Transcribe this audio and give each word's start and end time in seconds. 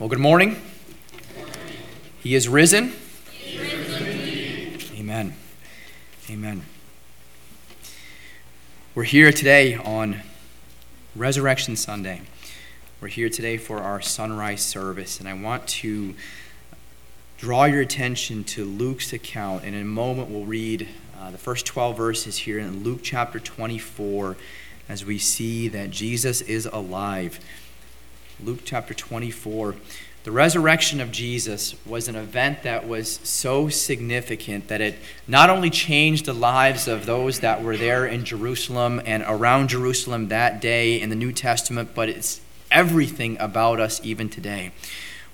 Well, 0.00 0.08
good 0.08 0.18
morning. 0.18 0.56
He 2.22 2.34
is 2.34 2.48
risen. 2.48 2.94
Amen. 4.96 5.34
Amen. 6.30 6.62
We're 8.94 9.02
here 9.02 9.30
today 9.30 9.74
on 9.74 10.22
Resurrection 11.14 11.76
Sunday. 11.76 12.22
We're 13.02 13.08
here 13.08 13.28
today 13.28 13.58
for 13.58 13.80
our 13.80 14.00
sunrise 14.00 14.62
service, 14.62 15.20
and 15.20 15.28
I 15.28 15.34
want 15.34 15.66
to 15.66 16.14
draw 17.36 17.66
your 17.66 17.82
attention 17.82 18.44
to 18.44 18.64
Luke's 18.64 19.12
account. 19.12 19.64
And 19.64 19.74
in 19.74 19.82
a 19.82 19.84
moment, 19.84 20.30
we'll 20.30 20.46
read 20.46 20.88
uh, 21.20 21.30
the 21.30 21.36
first 21.36 21.66
12 21.66 21.98
verses 21.98 22.38
here 22.38 22.58
in 22.58 22.82
Luke 22.82 23.00
chapter 23.02 23.38
24 23.38 24.38
as 24.88 25.04
we 25.04 25.18
see 25.18 25.68
that 25.68 25.90
Jesus 25.90 26.40
is 26.40 26.64
alive. 26.64 27.38
Luke 28.44 28.60
chapter 28.64 28.94
24. 28.94 29.74
The 30.24 30.30
resurrection 30.30 31.00
of 31.00 31.12
Jesus 31.12 31.74
was 31.84 32.08
an 32.08 32.16
event 32.16 32.62
that 32.62 32.88
was 32.88 33.20
so 33.22 33.68
significant 33.68 34.68
that 34.68 34.80
it 34.80 34.96
not 35.26 35.50
only 35.50 35.68
changed 35.68 36.24
the 36.24 36.32
lives 36.32 36.88
of 36.88 37.04
those 37.04 37.40
that 37.40 37.62
were 37.62 37.76
there 37.76 38.06
in 38.06 38.24
Jerusalem 38.24 39.02
and 39.04 39.22
around 39.26 39.68
Jerusalem 39.68 40.28
that 40.28 40.60
day 40.60 40.98
in 41.00 41.10
the 41.10 41.16
New 41.16 41.32
Testament, 41.32 41.90
but 41.94 42.08
it's 42.08 42.40
everything 42.70 43.36
about 43.38 43.78
us 43.78 44.00
even 44.02 44.30
today. 44.30 44.72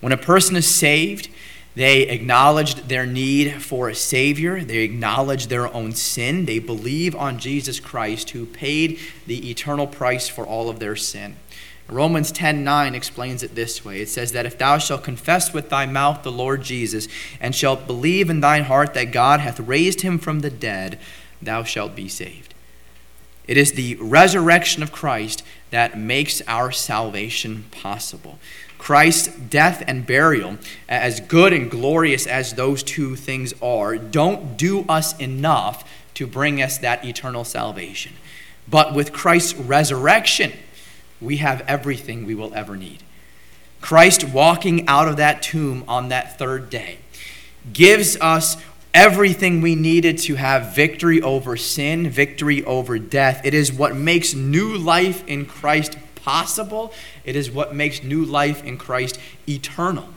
When 0.01 0.13
a 0.13 0.17
person 0.17 0.57
is 0.57 0.67
saved, 0.67 1.29
they 1.77 2.03
acknowledged 2.09 2.89
their 2.89 3.07
need 3.07 3.63
for 3.63 3.89
a 3.89 3.95
Savior. 3.95 4.65
They 4.65 4.79
acknowledged 4.79 5.49
their 5.49 5.73
own 5.73 5.93
sin. 5.93 6.47
They 6.47 6.59
believe 6.59 7.15
on 7.15 7.39
Jesus 7.39 7.79
Christ, 7.79 8.31
who 8.31 8.47
paid 8.47 8.99
the 9.27 9.51
eternal 9.51 9.87
price 9.87 10.27
for 10.27 10.47
all 10.47 10.69
of 10.69 10.81
their 10.81 10.97
sin. 10.97 11.37
Romans 11.89 12.33
10:9 12.33 12.95
explains 12.95 13.43
it 13.43 13.55
this 13.55 13.85
way. 13.85 14.01
It 14.01 14.09
says 14.09 14.33
that 14.33 14.47
if 14.47 14.59
thou 14.59 14.79
shalt 14.79 15.05
confess 15.05 15.53
with 15.53 15.69
thy 15.69 15.87
mouth 15.87 16.23
the 16.23 16.33
Lord 16.33 16.63
Jesus 16.63 17.07
and 17.41 17.55
shalt 17.55 17.87
believe 17.87 18.29
in 18.29 18.41
thine 18.41 18.65
heart 18.65 18.95
that 18.95 19.13
God 19.13 19.41
hath 19.41 19.61
raised 19.61 20.01
him 20.01 20.19
from 20.19 20.41
the 20.41 20.51
dead, 20.51 20.99
thou 21.41 21.63
shalt 21.63 21.95
be 21.95 22.09
saved. 22.09 22.55
It 23.47 23.57
is 23.57 23.73
the 23.73 23.95
resurrection 24.01 24.83
of 24.83 24.91
Christ 24.91 25.45
that 25.71 25.97
makes 25.97 26.43
our 26.49 26.73
salvation 26.73 27.67
possible. 27.71 28.41
Christ's 28.79 29.29
death 29.29 29.85
and 29.87 30.05
burial, 30.05 30.59
as 30.89 31.21
good 31.21 31.53
and 31.53 31.71
glorious 31.71 32.27
as 32.27 32.55
those 32.55 32.83
two 32.83 33.15
things 33.17 33.55
are, 33.63 33.97
don't 33.97 34.57
do 34.57 34.85
us 34.89 35.17
enough 35.19 35.89
to 36.15 36.27
bring 36.27 36.61
us 36.61 36.79
that 36.79 37.05
eternal 37.05 37.45
salvation. 37.45 38.15
But 38.69 38.95
with 38.95 39.13
Christ's 39.13 39.55
resurrection, 39.55 40.53
we 41.21 41.39
have 41.39 41.63
everything 41.63 42.27
we 42.27 42.35
will 42.35 42.55
ever 42.55 42.77
need. 42.77 43.03
Christ 43.81 44.25
walking 44.25 44.87
out 44.89 45.09
of 45.09 45.17
that 45.17 45.43
tomb 45.43 45.85
on 45.87 46.09
that 46.09 46.39
third 46.39 46.71
day 46.71 46.99
gives 47.73 48.17
us 48.21 48.57
everything 48.95 49.61
we 49.61 49.75
needed 49.75 50.19
to 50.19 50.35
have 50.37 50.75
victory 50.75 51.21
over 51.21 51.57
sin, 51.57 52.09
victory 52.09 52.65
over 52.65 52.99
death. 52.99 53.43
It 53.45 53.55
is 53.55 53.73
what 53.73 53.95
makes 53.95 54.35
new 54.35 54.77
life 54.77 55.27
in 55.27 55.47
Christ 55.47 55.99
possible, 56.15 56.93
it 57.25 57.37
is 57.37 57.51
what 57.51 57.75
makes 57.75 58.03
new 58.03 58.25
life 58.25 58.65
in 58.65 58.79
Christ 58.79 59.21
eternal. 59.49 60.09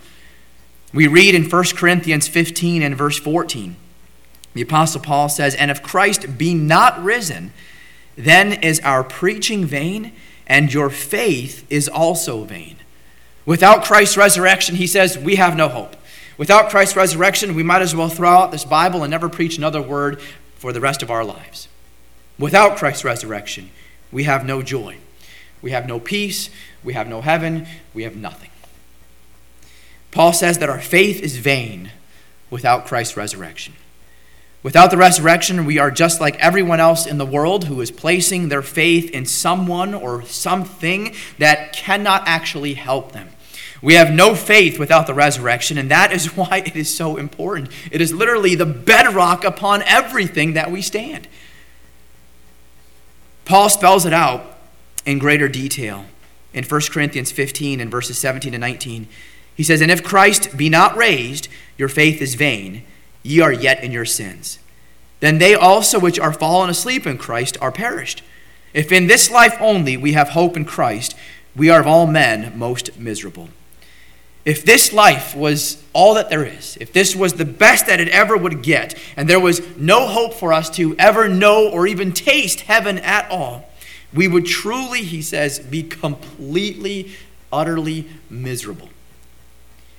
We 0.94 1.08
read 1.08 1.36
in 1.36 1.47
1 1.50 1.63
Corinthians 1.75 2.28
15 2.28 2.81
and 2.81 2.95
verse 2.95 3.19
14. 3.19 3.75
The 4.53 4.61
Apostle 4.61 5.02
Paul 5.02 5.30
says, 5.30 5.53
And 5.53 5.69
if 5.69 5.84
Christ 5.84 6.38
be 6.38 6.56
not 6.56 7.03
risen, 7.03 7.53
then 8.16 8.53
is 8.53 8.80
our 8.80 9.03
preaching 9.03 9.66
vain 9.66 10.13
and 10.50 10.73
your 10.73 10.89
faith 10.89 11.66
is 11.69 11.88
also 11.88 12.44
vain. 12.44 12.78
Without 13.45 13.86
Christ's 13.86 14.17
resurrection, 14.17 14.75
he 14.75 14.88
says, 14.88 15.17
we 15.17 15.36
have 15.36 15.56
no 15.56 15.69
hope. 15.69 15.95
Without 16.38 16.69
Christ's 16.69 16.95
resurrection, 16.95 17.56
we 17.56 17.64
might 17.64 17.81
as 17.81 17.95
well 17.95 18.09
throw 18.09 18.30
out 18.30 18.52
this 18.52 18.66
Bible 18.66 19.03
and 19.03 19.11
never 19.11 19.29
preach 19.29 19.57
another 19.57 19.81
word 19.81 20.19
for 20.56 20.74
the 20.74 20.81
rest 20.81 21.03
of 21.03 21.12
our 21.12 21.24
lives. 21.24 21.68
Without 22.38 22.78
Christ's 22.78 23.03
resurrection, 23.03 23.69
we 24.12 24.24
have 24.24 24.46
no 24.46 24.62
joy. 24.62 24.97
We 25.62 25.72
have 25.72 25.88
no 25.88 26.00
peace. 26.00 26.50
We 26.84 26.94
have 26.94 27.07
no 27.07 27.22
heaven. 27.22 27.68
We 27.94 28.03
have 28.03 28.16
nothing. 28.16 28.50
Paul 30.12 30.34
says 30.34 30.57
that 30.59 30.69
our 30.69 30.79
faith 30.79 31.22
is 31.22 31.38
vain 31.38 31.91
without 32.50 32.88
Christ's 32.88 33.18
resurrection. 33.18 33.75
Without 34.62 34.92
the 34.92 34.97
resurrection, 34.97 35.66
we 35.66 35.78
are 35.78 35.90
just 35.90 36.20
like 36.20 36.36
everyone 36.38 36.81
else 36.81 37.06
in 37.06 37.18
the 37.18 37.25
world 37.25 37.66
who 37.66 37.80
is 37.80 37.92
placing 37.92 38.50
their 38.50 38.62
faith 38.62 39.09
in 39.12 39.25
someone 39.25 39.94
or 39.94 40.25
something 40.25 41.16
that 41.38 41.72
cannot 41.72 42.24
actually 42.25 42.74
help 42.74 43.14
them. 43.14 43.30
We 43.81 43.94
have 43.94 44.12
no 44.12 44.36
faith 44.36 44.78
without 44.78 45.08
the 45.08 45.14
resurrection, 45.14 45.78
and 45.78 45.90
that 45.90 46.12
is 46.12 46.25
why 46.36 46.64
it 46.66 46.75
is 46.75 46.94
so 46.94 47.16
important. 47.16 47.69
It 47.90 48.02
is 48.02 48.14
literally 48.14 48.56
the 48.56 48.66
bedrock 48.66 49.46
upon 49.46 49.81
everything 49.84 50.53
that 50.53 50.72
we 50.72 50.81
stand. 50.81 51.30
Paul 53.46 53.69
spells 53.69 54.06
it 54.06 54.14
out 54.14 54.58
in 55.06 55.19
greater 55.19 55.48
detail 55.48 56.06
in 56.53 56.66
1 56.66 56.81
Corinthians 56.92 57.31
15 57.31 57.80
and 57.80 57.90
verses 57.90 58.18
17 58.18 58.53
and 58.53 58.62
19. 58.62 59.08
He 59.56 59.64
says, 59.64 59.80
And 59.80 59.90
if 59.90 60.03
Christ 60.03 60.58
be 60.58 60.68
not 60.68 60.98
raised, 60.98 61.48
your 61.78 61.88
faith 61.88 62.22
is 62.22 62.36
vain 62.36 62.84
ye 63.24 63.41
are 63.41 63.52
yet 63.52 63.84
in 63.84 63.91
your 63.91 64.06
sins. 64.06 64.59
Then 65.19 65.38
they 65.38 65.53
also 65.53 66.00
which 66.00 66.19
are 66.19 66.34
fallen 66.34 66.69
asleep 66.69 67.06
in 67.06 67.18
Christ 67.18 67.57
are 67.62 67.72
perished. 67.72 68.24
If 68.74 68.91
in 68.91 69.07
this 69.07 69.30
life 69.30 69.57
only 69.59 69.97
we 69.97 70.13
have 70.13 70.30
hope 70.30 70.56
in 70.56 70.66
Christ, 70.66 71.16
we 71.56 71.69
are 71.69 71.81
of 71.81 71.88
all 71.88 72.07
men 72.07 72.57
most 72.57 72.97
miserable. 72.97 73.50
If 74.46 74.63
this 74.63 74.94
life 74.94 75.35
was 75.35 75.84
all 75.94 76.13
that 76.13 76.30
there 76.30 76.46
is, 76.46 76.78
if 76.80 76.94
this 76.94 77.16
was 77.16 77.34
the 77.34 77.46
best 77.46 77.88
that 77.88 78.00
it 78.00 78.07
ever 78.07 78.38
would 78.38 78.63
get, 78.63 78.97
and 79.18 79.30
there 79.30 79.40
was 79.40 79.62
no 79.78 80.07
hope 80.07 80.34
for 80.34 80.53
us 80.53 80.69
to 80.72 80.96
ever 80.97 81.28
know 81.28 81.69
or 81.69 81.86
even 81.86 82.13
taste 82.13 82.62
heaven 82.62 82.97
at 83.00 83.30
all, 83.30 83.69
we 84.13 84.28
would 84.28 84.46
truly, 84.46 85.03
he 85.03 85.22
says, 85.22 85.59
be 85.59 85.84
completely, 85.84 87.12
utterly 87.51 88.07
miserable. 88.30 88.90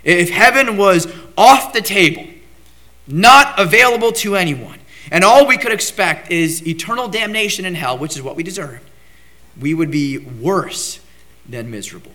If 0.02 0.31
heaven 0.31 0.76
was 0.76 1.06
off 1.37 1.72
the 1.72 1.82
table, 1.82 2.26
not 3.12 3.59
available 3.59 4.12
to 4.12 4.37
anyone. 4.37 4.78
And 5.10 5.25
all 5.25 5.47
we 5.47 5.56
could 5.56 5.72
expect 5.72 6.31
is 6.31 6.66
eternal 6.66 7.09
damnation 7.09 7.65
in 7.65 7.75
hell, 7.75 7.98
which 7.98 8.16
is 8.16 8.22
what 8.22 8.37
we 8.37 8.43
deserved. 8.43 8.88
We 9.60 9.75
would 9.75 9.91
be 9.91 10.19
worse 10.19 11.00
than 11.49 11.70
miserable. 11.70 12.12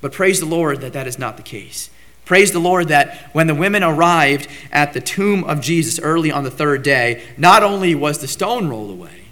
But 0.00 0.12
praise 0.12 0.40
the 0.40 0.46
Lord 0.46 0.80
that 0.80 0.92
that 0.92 1.06
is 1.06 1.18
not 1.18 1.36
the 1.36 1.42
case. 1.42 1.88
Praise 2.24 2.52
the 2.52 2.58
Lord 2.58 2.88
that 2.88 3.30
when 3.32 3.46
the 3.46 3.54
women 3.54 3.82
arrived 3.82 4.48
at 4.70 4.92
the 4.92 5.00
tomb 5.00 5.42
of 5.44 5.60
Jesus 5.60 5.98
early 6.00 6.30
on 6.30 6.44
the 6.44 6.50
third 6.50 6.82
day, 6.82 7.22
not 7.36 7.62
only 7.62 7.94
was 7.94 8.18
the 8.18 8.28
stone 8.28 8.68
rolled 8.68 8.90
away, 8.90 9.22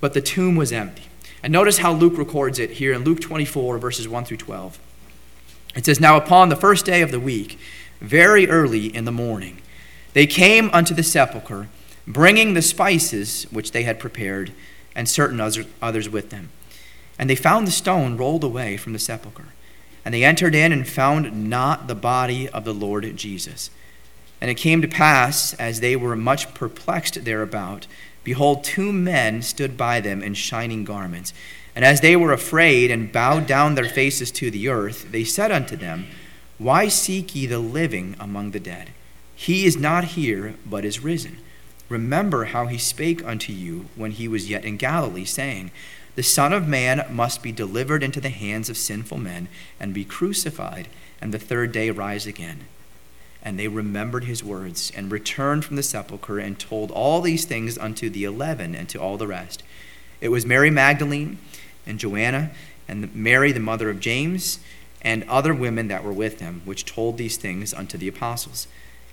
but 0.00 0.14
the 0.14 0.20
tomb 0.20 0.54
was 0.54 0.72
empty. 0.72 1.04
And 1.42 1.52
notice 1.52 1.78
how 1.78 1.92
Luke 1.92 2.18
records 2.18 2.58
it 2.58 2.72
here 2.72 2.92
in 2.92 3.04
Luke 3.04 3.20
24, 3.20 3.78
verses 3.78 4.08
1 4.08 4.24
through 4.24 4.36
12. 4.38 4.78
It 5.74 5.84
says, 5.84 6.00
Now 6.00 6.16
upon 6.16 6.48
the 6.48 6.56
first 6.56 6.84
day 6.84 7.02
of 7.02 7.10
the 7.10 7.20
week, 7.20 7.58
very 8.00 8.48
early 8.48 8.94
in 8.94 9.04
the 9.04 9.12
morning, 9.12 9.60
they 10.12 10.26
came 10.26 10.70
unto 10.72 10.94
the 10.94 11.02
sepulchre, 11.02 11.68
bringing 12.06 12.54
the 12.54 12.62
spices 12.62 13.44
which 13.50 13.72
they 13.72 13.82
had 13.82 13.98
prepared, 13.98 14.52
and 14.94 15.08
certain 15.08 15.40
others 15.40 16.08
with 16.08 16.30
them. 16.30 16.50
And 17.18 17.28
they 17.28 17.36
found 17.36 17.66
the 17.66 17.72
stone 17.72 18.16
rolled 18.16 18.44
away 18.44 18.76
from 18.76 18.92
the 18.92 18.98
sepulchre. 18.98 19.48
And 20.04 20.14
they 20.14 20.24
entered 20.24 20.54
in 20.54 20.72
and 20.72 20.88
found 20.88 21.50
not 21.50 21.86
the 21.86 21.94
body 21.94 22.48
of 22.48 22.64
the 22.64 22.74
Lord 22.74 23.16
Jesus. 23.16 23.70
And 24.40 24.50
it 24.50 24.54
came 24.54 24.80
to 24.82 24.88
pass, 24.88 25.52
as 25.54 25.80
they 25.80 25.96
were 25.96 26.16
much 26.16 26.54
perplexed 26.54 27.24
thereabout, 27.24 27.86
behold, 28.24 28.64
two 28.64 28.92
men 28.92 29.42
stood 29.42 29.76
by 29.76 30.00
them 30.00 30.22
in 30.22 30.34
shining 30.34 30.84
garments. 30.84 31.34
And 31.74 31.84
as 31.84 32.00
they 32.00 32.16
were 32.16 32.32
afraid 32.32 32.90
and 32.90 33.12
bowed 33.12 33.46
down 33.46 33.74
their 33.74 33.88
faces 33.88 34.30
to 34.32 34.50
the 34.50 34.68
earth, 34.68 35.10
they 35.10 35.24
said 35.24 35.52
unto 35.52 35.76
them, 35.76 36.06
Why 36.56 36.88
seek 36.88 37.34
ye 37.34 37.46
the 37.46 37.58
living 37.58 38.16
among 38.18 38.52
the 38.52 38.60
dead? 38.60 38.90
He 39.40 39.66
is 39.66 39.76
not 39.76 40.02
here, 40.02 40.56
but 40.66 40.84
is 40.84 41.04
risen. 41.04 41.38
Remember 41.88 42.46
how 42.46 42.66
he 42.66 42.76
spake 42.76 43.24
unto 43.24 43.52
you 43.52 43.86
when 43.94 44.10
he 44.10 44.26
was 44.26 44.50
yet 44.50 44.64
in 44.64 44.76
Galilee, 44.76 45.24
saying, 45.24 45.70
The 46.16 46.24
Son 46.24 46.52
of 46.52 46.66
Man 46.66 47.06
must 47.08 47.40
be 47.40 47.52
delivered 47.52 48.02
into 48.02 48.20
the 48.20 48.30
hands 48.30 48.68
of 48.68 48.76
sinful 48.76 49.18
men, 49.18 49.46
and 49.78 49.94
be 49.94 50.04
crucified, 50.04 50.88
and 51.22 51.32
the 51.32 51.38
third 51.38 51.70
day 51.70 51.90
rise 51.90 52.26
again. 52.26 52.64
And 53.40 53.56
they 53.56 53.68
remembered 53.68 54.24
his 54.24 54.42
words, 54.42 54.90
and 54.96 55.12
returned 55.12 55.64
from 55.64 55.76
the 55.76 55.84
sepulchre, 55.84 56.40
and 56.40 56.58
told 56.58 56.90
all 56.90 57.20
these 57.20 57.44
things 57.44 57.78
unto 57.78 58.10
the 58.10 58.24
eleven 58.24 58.74
and 58.74 58.88
to 58.88 58.98
all 58.98 59.16
the 59.16 59.28
rest. 59.28 59.62
It 60.20 60.30
was 60.30 60.44
Mary 60.44 60.68
Magdalene, 60.68 61.38
and 61.86 62.00
Joanna, 62.00 62.50
and 62.88 63.14
Mary 63.14 63.52
the 63.52 63.60
mother 63.60 63.88
of 63.88 64.00
James, 64.00 64.58
and 65.00 65.22
other 65.28 65.54
women 65.54 65.86
that 65.86 66.02
were 66.02 66.12
with 66.12 66.40
them, 66.40 66.60
which 66.64 66.84
told 66.84 67.16
these 67.18 67.36
things 67.36 67.72
unto 67.72 67.96
the 67.96 68.08
apostles 68.08 68.66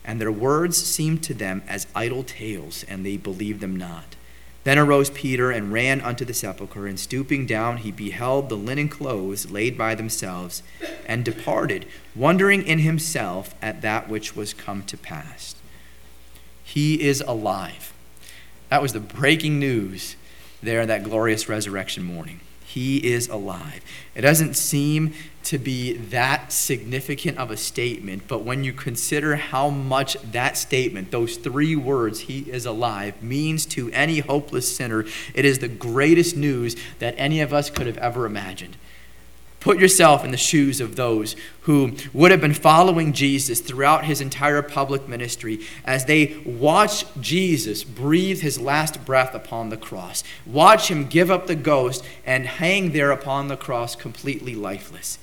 and 0.05 0.21
their 0.21 0.31
words 0.31 0.77
seemed 0.77 1.23
to 1.23 1.33
them 1.33 1.63
as 1.67 1.87
idle 1.93 2.23
tales, 2.23 2.83
and 2.87 3.05
they 3.05 3.17
believed 3.17 3.59
them 3.59 3.75
not. 3.75 4.15
Then 4.63 4.79
arose 4.79 5.09
Peter 5.09 5.51
and 5.51 5.71
ran 5.73 6.01
unto 6.01 6.25
the 6.25 6.33
sepulchre, 6.33 6.87
and 6.87 6.99
stooping 6.99 7.45
down, 7.45 7.77
he 7.77 7.91
beheld 7.91 8.49
the 8.49 8.55
linen 8.55 8.89
clothes 8.89 9.51
laid 9.51 9.77
by 9.77 9.93
themselves, 9.93 10.63
and 11.05 11.25
departed, 11.25 11.85
wondering 12.15 12.65
in 12.65 12.79
himself 12.79 13.53
at 13.61 13.81
that 13.81 14.09
which 14.09 14.35
was 14.35 14.53
come 14.53 14.83
to 14.83 14.97
pass. 14.97 15.55
He 16.63 17.01
is 17.01 17.21
alive. 17.27 17.93
That 18.69 18.81
was 18.81 18.93
the 18.93 18.99
breaking 18.99 19.59
news 19.59 20.15
there 20.63 20.85
that 20.85 21.03
glorious 21.03 21.47
resurrection 21.47 22.03
morning. 22.03 22.39
He 22.75 22.97
is 23.13 23.29
alive. 23.29 23.79
It 24.15 24.21
doesn't 24.23 24.55
seem 24.55 25.13
to 25.45 25.57
be 25.57 25.93
that 25.93 26.51
significant 26.51 27.37
of 27.37 27.49
a 27.49 27.55
statement, 27.55 28.23
but 28.27 28.43
when 28.43 28.65
you 28.65 28.73
consider 28.73 29.37
how 29.37 29.69
much 29.69 30.17
that 30.33 30.57
statement, 30.57 31.09
those 31.09 31.37
three 31.37 31.73
words, 31.73 32.19
He 32.19 32.39
is 32.51 32.65
alive, 32.65 33.23
means 33.23 33.65
to 33.67 33.89
any 33.91 34.19
hopeless 34.19 34.75
sinner, 34.75 35.05
it 35.33 35.45
is 35.45 35.59
the 35.59 35.69
greatest 35.69 36.35
news 36.35 36.75
that 36.99 37.15
any 37.17 37.39
of 37.39 37.53
us 37.53 37.69
could 37.69 37.87
have 37.87 37.97
ever 37.99 38.25
imagined. 38.25 38.75
Put 39.65 39.79
yourself 39.79 40.23
in 40.23 40.29
the 40.29 40.37
shoes 40.37 40.79
of 40.79 40.95
those 40.95 41.35
who 41.61 41.93
would 42.13 42.29
have 42.29 42.39
been 42.39 42.53
following 42.53 43.13
Jesus 43.13 43.61
throughout 43.61 44.05
his 44.05 44.21
entire 44.21 44.61
public 44.61 45.07
ministry 45.07 45.59
as 45.83 46.05
they 46.05 46.37
watch 46.45 47.03
Jesus 47.19 47.83
breathe 47.83 48.41
his 48.41 48.61
last 48.61 49.03
breath 49.05 49.33
upon 49.33 49.69
the 49.69 49.75
cross. 49.75 50.23
Watch 50.45 50.91
him 50.91 51.07
give 51.07 51.31
up 51.31 51.47
the 51.47 51.55
ghost 51.55 52.05
and 52.27 52.45
hang 52.45 52.91
there 52.91 53.09
upon 53.09 53.47
the 53.47 53.57
cross 53.57 53.95
completely 53.95 54.53
lifeless. 54.53 55.17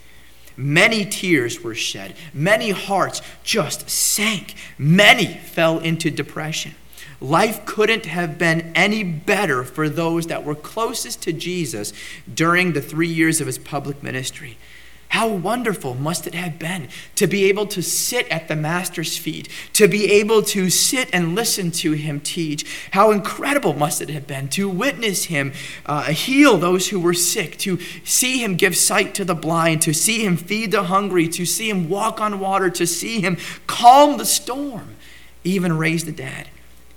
Many 0.56 1.04
tears 1.04 1.60
were 1.60 1.76
shed. 1.76 2.16
Many 2.34 2.70
hearts 2.70 3.22
just 3.44 3.88
sank. 3.88 4.56
Many 4.76 5.26
fell 5.26 5.78
into 5.78 6.10
depression. 6.10 6.74
Life 7.22 7.64
couldn't 7.66 8.06
have 8.06 8.36
been 8.36 8.72
any 8.74 9.04
better 9.04 9.62
for 9.62 9.88
those 9.88 10.26
that 10.26 10.44
were 10.44 10.56
closest 10.56 11.22
to 11.22 11.32
Jesus 11.32 11.92
during 12.32 12.72
the 12.72 12.82
three 12.82 13.06
years 13.06 13.40
of 13.40 13.46
his 13.46 13.58
public 13.58 14.02
ministry. 14.02 14.58
How 15.06 15.28
wonderful 15.28 15.94
must 15.94 16.26
it 16.26 16.34
have 16.34 16.58
been 16.58 16.88
to 17.14 17.28
be 17.28 17.44
able 17.44 17.66
to 17.66 17.82
sit 17.82 18.26
at 18.28 18.48
the 18.48 18.56
Master's 18.56 19.16
feet, 19.16 19.48
to 19.74 19.86
be 19.86 20.10
able 20.10 20.42
to 20.42 20.68
sit 20.68 21.08
and 21.12 21.36
listen 21.36 21.70
to 21.72 21.92
him 21.92 22.18
teach. 22.18 22.88
How 22.90 23.12
incredible 23.12 23.74
must 23.74 24.00
it 24.00 24.08
have 24.10 24.26
been 24.26 24.48
to 24.48 24.68
witness 24.68 25.24
him 25.26 25.52
uh, 25.86 26.04
heal 26.04 26.56
those 26.56 26.88
who 26.88 26.98
were 26.98 27.14
sick, 27.14 27.56
to 27.58 27.78
see 28.02 28.42
him 28.42 28.56
give 28.56 28.76
sight 28.76 29.14
to 29.14 29.24
the 29.24 29.36
blind, 29.36 29.82
to 29.82 29.92
see 29.92 30.24
him 30.24 30.36
feed 30.36 30.72
the 30.72 30.84
hungry, 30.84 31.28
to 31.28 31.46
see 31.46 31.70
him 31.70 31.88
walk 31.88 32.20
on 32.20 32.40
water, 32.40 32.68
to 32.70 32.86
see 32.86 33.20
him 33.20 33.36
calm 33.68 34.18
the 34.18 34.26
storm, 34.26 34.96
even 35.44 35.78
raise 35.78 36.04
the 36.04 36.10
dead. 36.10 36.48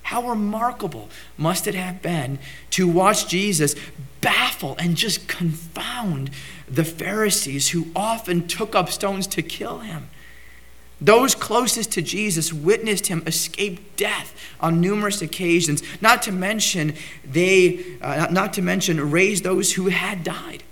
How 0.06 0.22
remarkable 0.22 1.08
must 1.36 1.66
it 1.66 1.74
have 1.74 2.00
been 2.00 2.38
to 2.70 2.86
watch 2.86 3.26
Jesus 3.26 3.74
baffle 4.20 4.76
and 4.78 4.96
just 4.96 5.26
confound 5.26 6.30
the 6.68 6.84
Pharisees 6.84 7.70
who 7.70 7.88
often 7.96 8.46
took 8.46 8.76
up 8.76 8.88
stones 8.88 9.26
to 9.26 9.42
kill 9.42 9.80
him? 9.80 10.08
Those 11.00 11.34
closest 11.34 11.90
to 11.94 12.02
Jesus 12.02 12.52
witnessed 12.52 13.08
him 13.08 13.24
escape 13.26 13.96
death 13.96 14.32
on 14.60 14.80
numerous 14.80 15.22
occasions, 15.22 15.82
not 16.00 16.22
to 16.22 16.30
mention 16.30 16.94
they 17.24 17.84
uh, 18.00 18.28
not 18.30 18.52
to 18.52 18.62
mention 18.62 19.10
raise 19.10 19.42
those 19.42 19.72
who 19.72 19.88
had 19.88 20.22
died. 20.22 20.62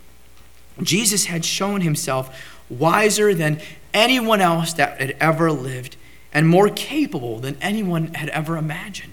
Jesus 0.81 1.25
had 1.25 1.45
shown 1.45 1.81
himself 1.81 2.41
wiser 2.71 3.35
than 3.35 3.61
anyone 3.93 4.41
else 4.41 4.75
that 4.75 5.01
had 5.01 5.17
ever 5.19 5.51
lived 5.51 5.97
and 6.33 6.49
more 6.49 6.69
capable 6.69 7.41
than 7.41 7.57
anyone 7.61 8.15
had 8.15 8.29
ever 8.29 8.57
imagined. 8.57 9.13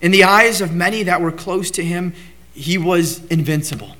In 0.00 0.10
the 0.10 0.24
eyes 0.24 0.60
of 0.60 0.74
many 0.74 1.02
that 1.04 1.20
were 1.20 1.32
close 1.32 1.70
to 1.72 1.84
him, 1.84 2.14
he 2.52 2.78
was 2.78 3.24
invincible. 3.26 3.96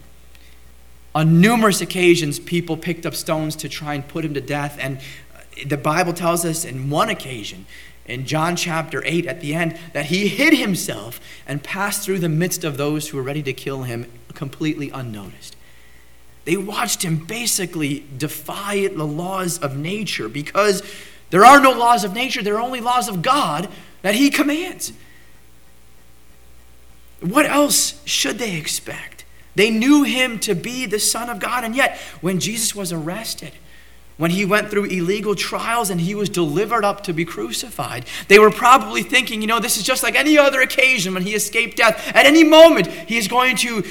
On 1.15 1.41
numerous 1.41 1.81
occasions, 1.81 2.39
people 2.39 2.77
picked 2.77 3.07
up 3.07 3.15
stones 3.15 3.57
to 3.57 3.69
try 3.69 3.95
and 3.95 4.07
put 4.07 4.25
him 4.25 4.35
to 4.35 4.41
death. 4.41 4.77
And 4.79 4.99
uh, 5.35 5.41
the 5.67 5.79
Bible 5.79 6.13
tells 6.13 6.45
us 6.45 6.65
in 6.65 6.91
one 6.91 7.09
occasion, 7.09 7.65
in 8.05 8.27
John 8.27 8.55
chapter 8.55 9.03
8 9.05 9.27
at 9.27 9.41
the 9.41 9.55
end, 9.55 9.79
that 9.95 10.07
he 10.07 10.29
hid 10.29 10.55
himself 10.55 11.19
and 11.47 11.63
passed 11.63 12.05
through 12.05 12.19
the 12.19 12.29
midst 12.29 12.65
of 12.65 12.77
those 12.77 13.09
who 13.09 13.17
were 13.17 13.23
ready 13.23 13.43
to 13.45 13.53
kill 13.53 13.85
him 13.85 14.11
completely 14.35 14.91
unnoticed. 14.91 15.57
They 16.45 16.57
watched 16.57 17.03
him 17.03 17.25
basically 17.25 18.07
defy 18.17 18.87
the 18.87 19.07
laws 19.07 19.59
of 19.59 19.77
nature 19.77 20.29
because 20.29 20.83
there 21.31 21.45
are 21.45 21.61
no 21.61 21.73
laws 21.73 22.05
of 22.05 22.13
nature, 22.13 22.43
there 22.43 22.57
are 22.57 22.63
only 22.63 22.81
laws 22.81 23.09
of 23.09 23.23
God 23.23 23.69
that 24.03 24.15
he 24.15 24.31
commands. 24.31 24.93
What 27.21 27.47
else 27.47 28.03
should 28.05 28.39
they 28.39 28.57
expect? 28.57 29.25
They 29.55 29.71
knew 29.71 30.03
him 30.03 30.39
to 30.41 30.55
be 30.55 30.85
the 30.87 30.99
Son 31.01 31.31
of 31.31 31.41
God, 31.41 31.65
and 31.65 31.75
yet 31.75 31.99
when 32.21 32.41
Jesus 32.41 32.75
was 32.75 32.93
arrested, 32.93 33.53
when 34.19 34.31
he 34.31 34.45
went 34.45 34.71
through 34.71 34.85
illegal 34.85 35.35
trials 35.35 35.91
and 35.91 36.01
he 36.01 36.15
was 36.15 36.29
delivered 36.29 36.85
up 36.85 37.03
to 37.05 37.13
be 37.13 37.25
crucified, 37.25 38.07
they 38.29 38.39
were 38.39 38.51
probably 38.51 39.03
thinking, 39.03 39.41
you 39.41 39.47
know, 39.47 39.61
this 39.61 39.77
is 39.77 39.83
just 39.83 40.03
like 40.03 40.15
any 40.15 40.39
other 40.39 40.61
occasion 40.61 41.15
when 41.15 41.23
he 41.23 41.35
escaped 41.35 41.77
death. 41.77 42.11
At 42.15 42.27
any 42.27 42.45
moment, 42.45 42.87
he 42.87 43.17
is 43.17 43.29
going 43.29 43.57
to 43.57 43.85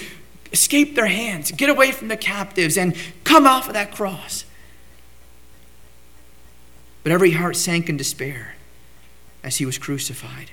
escape 0.52 0.96
their 0.96 1.08
hands, 1.08 1.52
get 1.52 1.70
away 1.70 1.92
from 1.92 2.08
the 2.08 2.18
captives, 2.18 2.78
and 2.78 2.96
come 3.24 3.46
off 3.46 3.68
of 3.68 3.74
that 3.74 3.92
cross. 3.92 4.46
But 7.04 7.12
every 7.12 7.32
heart 7.32 7.56
sank 7.56 7.88
in 7.90 7.98
despair 7.98 8.56
as 9.44 9.58
he 9.58 9.66
was 9.66 9.78
crucified 9.78 10.50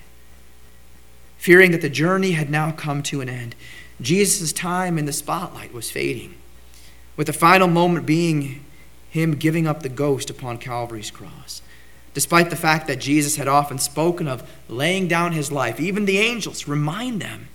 fearing 1.42 1.72
that 1.72 1.80
the 1.80 1.88
journey 1.88 2.32
had 2.32 2.48
now 2.48 2.70
come 2.70 3.02
to 3.02 3.20
an 3.20 3.28
end. 3.28 3.52
Jesus' 4.00 4.52
time 4.52 4.96
in 4.96 5.06
the 5.06 5.12
spotlight 5.12 5.74
was 5.74 5.90
fading, 5.90 6.36
with 7.16 7.26
the 7.26 7.32
final 7.32 7.66
moment 7.66 8.06
being 8.06 8.64
him 9.10 9.32
giving 9.34 9.66
up 9.66 9.82
the 9.82 9.88
ghost 9.88 10.30
upon 10.30 10.56
Calvary's 10.56 11.10
cross. 11.10 11.60
Despite 12.14 12.50
the 12.50 12.54
fact 12.54 12.86
that 12.86 13.00
Jesus 13.00 13.34
had 13.34 13.48
often 13.48 13.78
spoken 13.78 14.28
of 14.28 14.48
laying 14.68 15.08
down 15.08 15.32
his 15.32 15.50
life, 15.50 15.80
even 15.80 16.04
the 16.04 16.18
angels 16.18 16.68
remind 16.68 17.20
them. 17.20 17.48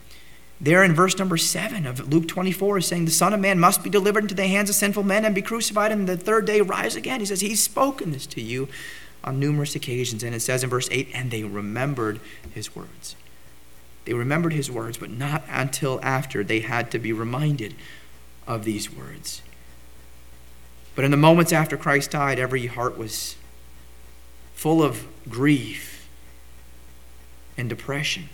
There 0.59 0.83
in 0.83 0.93
verse 0.93 1.17
number 1.17 1.37
7 1.37 1.85
of 1.85 2.11
Luke 2.11 2.27
24 2.27 2.79
is 2.79 2.87
saying, 2.87 3.05
The 3.05 3.11
Son 3.11 3.33
of 3.33 3.39
Man 3.39 3.57
must 3.57 3.85
be 3.85 3.89
delivered 3.89 4.25
into 4.25 4.35
the 4.35 4.47
hands 4.47 4.69
of 4.69 4.75
sinful 4.75 5.03
men 5.03 5.23
and 5.23 5.33
be 5.33 5.41
crucified, 5.41 5.93
and 5.93 6.09
the 6.09 6.17
third 6.17 6.45
day 6.45 6.59
rise 6.59 6.97
again. 6.97 7.21
He 7.21 7.25
says, 7.25 7.39
He's 7.39 7.63
spoken 7.63 8.11
this 8.11 8.27
to 8.27 8.41
you 8.41 8.67
on 9.23 9.39
numerous 9.39 9.75
occasions. 9.75 10.23
And 10.23 10.35
it 10.35 10.41
says 10.41 10.61
in 10.61 10.69
verse 10.69 10.89
8, 10.91 11.07
And 11.13 11.31
they 11.31 11.45
remembered 11.45 12.19
his 12.53 12.75
words. 12.75 13.15
They 14.07 14.13
remembered 14.13 14.53
his 14.53 14.71
words, 14.71 14.97
but 14.97 15.09
not 15.09 15.43
until 15.49 15.99
after 16.01 16.41
they 16.41 16.61
had 16.61 16.91
to 16.91 16.97
be 16.97 17.11
reminded 17.11 17.75
of 18.47 18.63
these 18.63 18.89
words. 18.89 19.41
But 20.95 21.03
in 21.03 21.11
the 21.11 21.17
moments 21.17 21.51
after 21.51 21.75
Christ 21.75 22.11
died, 22.11 22.39
every 22.39 22.67
heart 22.67 22.97
was 22.97 23.35
full 24.55 24.81
of 24.81 25.05
grief 25.27 26.07
and 27.57 27.67
depression. 27.67 28.29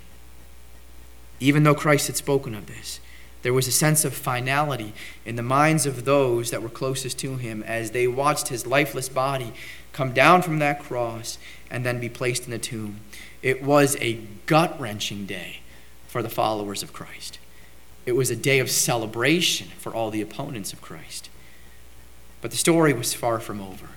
Even 1.39 1.63
though 1.63 1.73
Christ 1.73 2.05
had 2.05 2.17
spoken 2.17 2.53
of 2.53 2.67
this, 2.67 2.99
there 3.41 3.51
was 3.51 3.67
a 3.67 3.71
sense 3.71 4.05
of 4.05 4.13
finality 4.13 4.93
in 5.25 5.37
the 5.37 5.41
minds 5.41 5.87
of 5.87 6.05
those 6.05 6.51
that 6.51 6.61
were 6.61 6.69
closest 6.69 7.17
to 7.17 7.37
him 7.37 7.63
as 7.63 7.89
they 7.89 8.05
watched 8.07 8.49
his 8.49 8.67
lifeless 8.67 9.09
body 9.09 9.53
come 9.91 10.13
down 10.13 10.43
from 10.43 10.59
that 10.59 10.83
cross 10.83 11.39
and 11.71 11.83
then 11.83 11.99
be 11.99 12.09
placed 12.09 12.45
in 12.45 12.51
the 12.51 12.59
tomb. 12.59 12.99
It 13.41 13.63
was 13.63 13.97
a 13.99 14.19
gut 14.45 14.79
wrenching 14.79 15.25
day 15.25 15.61
for 16.13 16.21
the 16.21 16.29
followers 16.29 16.83
of 16.83 16.93
Christ. 16.93 17.39
It 18.05 18.11
was 18.11 18.29
a 18.29 18.35
day 18.35 18.59
of 18.59 18.69
celebration 18.69 19.69
for 19.79 19.91
all 19.95 20.11
the 20.11 20.21
opponents 20.21 20.71
of 20.71 20.79
Christ. 20.79 21.27
But 22.39 22.51
the 22.51 22.57
story 22.57 22.93
was 22.93 23.15
far 23.15 23.39
from 23.39 23.59
over. 23.59 23.89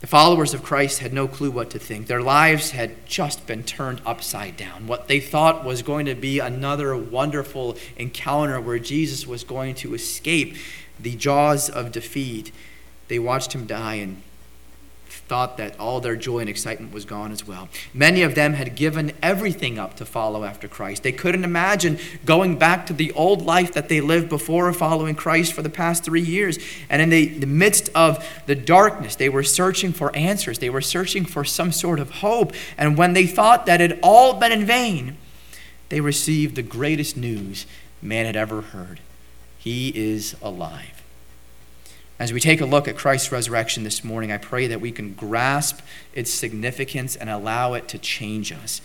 The 0.00 0.08
followers 0.08 0.54
of 0.54 0.64
Christ 0.64 0.98
had 0.98 1.12
no 1.12 1.28
clue 1.28 1.52
what 1.52 1.70
to 1.70 1.78
think. 1.78 2.08
Their 2.08 2.20
lives 2.20 2.72
had 2.72 3.06
just 3.06 3.46
been 3.46 3.62
turned 3.62 4.02
upside 4.04 4.56
down. 4.56 4.88
What 4.88 5.06
they 5.06 5.20
thought 5.20 5.64
was 5.64 5.82
going 5.82 6.06
to 6.06 6.16
be 6.16 6.40
another 6.40 6.96
wonderful 6.96 7.76
encounter 7.96 8.60
where 8.60 8.80
Jesus 8.80 9.24
was 9.24 9.44
going 9.44 9.76
to 9.76 9.94
escape 9.94 10.56
the 10.98 11.14
jaws 11.14 11.70
of 11.70 11.92
defeat, 11.92 12.50
they 13.06 13.20
watched 13.20 13.52
him 13.52 13.66
die 13.66 13.94
and 13.94 14.20
thought 15.12 15.56
that 15.56 15.78
all 15.78 16.00
their 16.00 16.16
joy 16.16 16.38
and 16.38 16.48
excitement 16.48 16.92
was 16.92 17.04
gone 17.04 17.32
as 17.32 17.46
well. 17.46 17.68
Many 17.92 18.22
of 18.22 18.34
them 18.34 18.54
had 18.54 18.74
given 18.74 19.12
everything 19.22 19.78
up 19.78 19.96
to 19.96 20.04
follow 20.04 20.44
after 20.44 20.68
Christ. 20.68 21.02
They 21.02 21.12
couldn't 21.12 21.44
imagine 21.44 21.98
going 22.24 22.58
back 22.58 22.86
to 22.86 22.92
the 22.92 23.12
old 23.12 23.44
life 23.44 23.72
that 23.74 23.88
they 23.88 24.00
lived 24.00 24.28
before 24.28 24.72
following 24.72 25.14
Christ 25.14 25.52
for 25.52 25.62
the 25.62 25.70
past 25.70 26.04
three 26.04 26.20
years. 26.20 26.58
And 26.88 27.02
in 27.02 27.10
the, 27.10 27.26
the 27.26 27.46
midst 27.46 27.90
of 27.94 28.26
the 28.46 28.54
darkness, 28.54 29.16
they 29.16 29.28
were 29.28 29.42
searching 29.42 29.92
for 29.92 30.14
answers, 30.16 30.58
they 30.58 30.70
were 30.70 30.80
searching 30.80 31.24
for 31.24 31.44
some 31.44 31.72
sort 31.72 32.00
of 32.00 32.10
hope. 32.10 32.52
And 32.78 32.96
when 32.96 33.12
they 33.12 33.26
thought 33.26 33.66
that 33.66 33.80
it 33.80 33.90
had 33.90 34.00
all 34.02 34.34
been 34.34 34.52
in 34.52 34.64
vain, 34.64 35.16
they 35.88 36.00
received 36.00 36.56
the 36.56 36.62
greatest 36.62 37.16
news 37.16 37.66
man 38.00 38.26
had 38.26 38.36
ever 38.36 38.60
heard. 38.62 39.00
He 39.58 39.88
is 39.88 40.36
alive. 40.40 40.99
As 42.20 42.34
we 42.34 42.38
take 42.38 42.60
a 42.60 42.66
look 42.66 42.86
at 42.86 42.98
Christ's 42.98 43.32
resurrection 43.32 43.82
this 43.82 44.04
morning, 44.04 44.30
I 44.30 44.36
pray 44.36 44.66
that 44.66 44.82
we 44.82 44.92
can 44.92 45.14
grasp 45.14 45.80
its 46.12 46.30
significance 46.30 47.16
and 47.16 47.30
allow 47.30 47.72
it 47.72 47.88
to 47.88 47.98
change 47.98 48.52
us. 48.52 48.82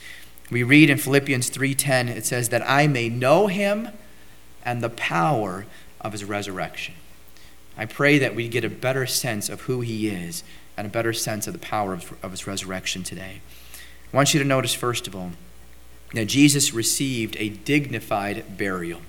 We 0.49 0.63
read 0.63 0.89
in 0.89 0.97
Philippians 0.97 1.49
3:10 1.49 2.07
it 2.07 2.25
says 2.25 2.47
that 2.49 2.67
I 2.67 2.87
may 2.87 3.09
know 3.09 3.47
him 3.47 3.89
and 4.63 4.81
the 4.81 4.89
power 4.89 5.65
of 5.99 6.13
his 6.13 6.23
resurrection. 6.23 6.93
I 7.77 7.85
pray 7.85 8.17
that 8.19 8.35
we 8.35 8.47
get 8.47 8.63
a 8.63 8.69
better 8.69 9.05
sense 9.05 9.49
of 9.49 9.61
who 9.61 9.81
he 9.81 10.07
is 10.07 10.43
and 10.77 10.87
a 10.87 10.89
better 10.89 11.11
sense 11.11 11.45
of 11.45 11.51
the 11.51 11.59
power 11.59 11.91
of, 11.91 12.13
of 12.23 12.31
his 12.31 12.47
resurrection 12.47 13.03
today. 13.03 13.41
I 14.13 14.15
want 14.15 14.33
you 14.33 14.39
to 14.39 14.45
notice, 14.47 14.73
first 14.73 15.07
of 15.07 15.15
all, 15.15 15.33
that 16.13 16.25
Jesus 16.25 16.73
received 16.73 17.35
a 17.39 17.49
dignified 17.49 18.57
burial. 18.57 19.01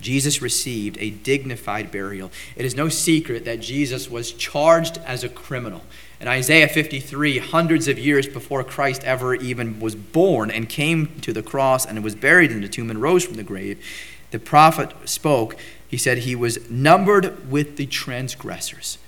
Jesus 0.00 0.42
received 0.42 0.98
a 1.00 1.10
dignified 1.10 1.90
burial. 1.90 2.30
It 2.56 2.64
is 2.64 2.76
no 2.76 2.88
secret 2.88 3.44
that 3.46 3.60
Jesus 3.60 4.10
was 4.10 4.32
charged 4.32 4.98
as 4.98 5.24
a 5.24 5.28
criminal. 5.28 5.82
In 6.20 6.28
Isaiah 6.28 6.68
53, 6.68 7.38
hundreds 7.38 7.88
of 7.88 7.98
years 7.98 8.26
before 8.26 8.62
Christ 8.64 9.02
ever 9.04 9.34
even 9.34 9.80
was 9.80 9.94
born 9.94 10.50
and 10.50 10.68
came 10.68 11.20
to 11.20 11.32
the 11.32 11.42
cross 11.42 11.84
and 11.86 12.02
was 12.04 12.14
buried 12.14 12.52
in 12.52 12.60
the 12.60 12.68
tomb 12.68 12.90
and 12.90 13.00
rose 13.00 13.24
from 13.24 13.34
the 13.34 13.42
grave, 13.42 13.82
the 14.30 14.38
prophet 14.38 14.92
spoke. 15.04 15.56
He 15.88 15.96
said 15.96 16.18
he 16.18 16.34
was 16.34 16.70
numbered 16.70 17.50
with 17.50 17.76
the 17.76 17.86
transgressors. 17.86 18.98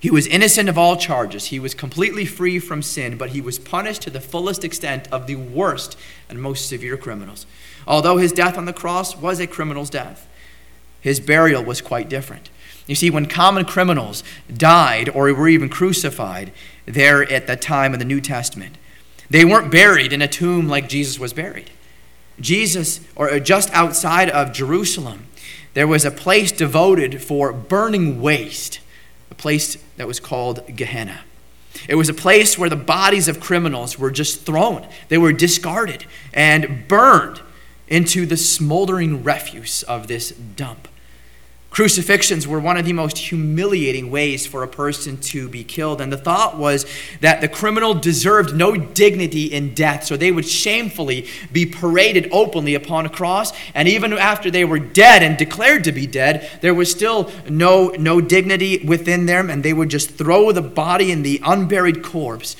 He 0.00 0.10
was 0.10 0.26
innocent 0.26 0.70
of 0.70 0.78
all 0.78 0.96
charges. 0.96 1.46
He 1.46 1.60
was 1.60 1.74
completely 1.74 2.24
free 2.24 2.58
from 2.58 2.80
sin, 2.80 3.18
but 3.18 3.30
he 3.30 3.42
was 3.42 3.58
punished 3.58 4.00
to 4.02 4.10
the 4.10 4.20
fullest 4.20 4.64
extent 4.64 5.06
of 5.12 5.26
the 5.26 5.36
worst 5.36 5.96
and 6.30 6.40
most 6.40 6.66
severe 6.66 6.96
criminals. 6.96 7.44
Although 7.86 8.16
his 8.16 8.32
death 8.32 8.56
on 8.56 8.64
the 8.64 8.72
cross 8.72 9.14
was 9.14 9.40
a 9.40 9.46
criminal's 9.46 9.90
death, 9.90 10.26
his 11.02 11.20
burial 11.20 11.62
was 11.62 11.82
quite 11.82 12.08
different. 12.08 12.48
You 12.86 12.94
see, 12.94 13.10
when 13.10 13.26
common 13.26 13.66
criminals 13.66 14.24
died 14.52 15.10
or 15.10 15.32
were 15.34 15.48
even 15.48 15.68
crucified 15.68 16.50
there 16.86 17.30
at 17.30 17.46
the 17.46 17.56
time 17.56 17.92
of 17.92 17.98
the 17.98 18.06
New 18.06 18.22
Testament, 18.22 18.78
they 19.28 19.44
weren't 19.44 19.70
buried 19.70 20.14
in 20.14 20.22
a 20.22 20.28
tomb 20.28 20.66
like 20.66 20.88
Jesus 20.88 21.18
was 21.18 21.34
buried. 21.34 21.70
Jesus, 22.40 23.00
or 23.14 23.30
uh, 23.30 23.38
just 23.38 23.70
outside 23.74 24.30
of 24.30 24.52
Jerusalem, 24.52 25.26
there 25.74 25.86
was 25.86 26.06
a 26.06 26.10
place 26.10 26.50
devoted 26.50 27.22
for 27.22 27.52
burning 27.52 28.22
waste 28.22 28.80
a 29.30 29.34
place 29.34 29.76
that 30.00 30.06
was 30.06 30.18
called 30.18 30.66
Gehenna. 30.74 31.20
It 31.86 31.94
was 31.94 32.08
a 32.08 32.14
place 32.14 32.56
where 32.56 32.70
the 32.70 32.74
bodies 32.74 33.28
of 33.28 33.38
criminals 33.38 33.98
were 33.98 34.10
just 34.10 34.46
thrown, 34.46 34.88
they 35.10 35.18
were 35.18 35.30
discarded 35.30 36.06
and 36.32 36.88
burned 36.88 37.42
into 37.86 38.24
the 38.24 38.38
smoldering 38.38 39.22
refuse 39.22 39.82
of 39.82 40.06
this 40.06 40.30
dump. 40.30 40.88
Crucifixions 41.70 42.48
were 42.48 42.58
one 42.58 42.76
of 42.76 42.84
the 42.84 42.92
most 42.92 43.16
humiliating 43.16 44.10
ways 44.10 44.44
for 44.44 44.64
a 44.64 44.68
person 44.68 45.16
to 45.18 45.48
be 45.48 45.62
killed. 45.62 46.00
And 46.00 46.12
the 46.12 46.16
thought 46.16 46.58
was 46.58 46.84
that 47.20 47.40
the 47.40 47.48
criminal 47.48 47.94
deserved 47.94 48.56
no 48.56 48.76
dignity 48.76 49.44
in 49.44 49.72
death, 49.72 50.04
so 50.04 50.16
they 50.16 50.32
would 50.32 50.46
shamefully 50.46 51.28
be 51.52 51.64
paraded 51.66 52.28
openly 52.32 52.74
upon 52.74 53.06
a 53.06 53.08
cross. 53.08 53.52
And 53.72 53.86
even 53.86 54.12
after 54.14 54.50
they 54.50 54.64
were 54.64 54.80
dead 54.80 55.22
and 55.22 55.38
declared 55.38 55.84
to 55.84 55.92
be 55.92 56.08
dead, 56.08 56.50
there 56.60 56.74
was 56.74 56.90
still 56.90 57.30
no, 57.48 57.90
no 57.90 58.20
dignity 58.20 58.84
within 58.84 59.26
them, 59.26 59.48
and 59.48 59.62
they 59.62 59.72
would 59.72 59.90
just 59.90 60.10
throw 60.10 60.50
the 60.50 60.62
body 60.62 61.12
and 61.12 61.24
the 61.24 61.40
unburied 61.44 62.02
corpse 62.02 62.56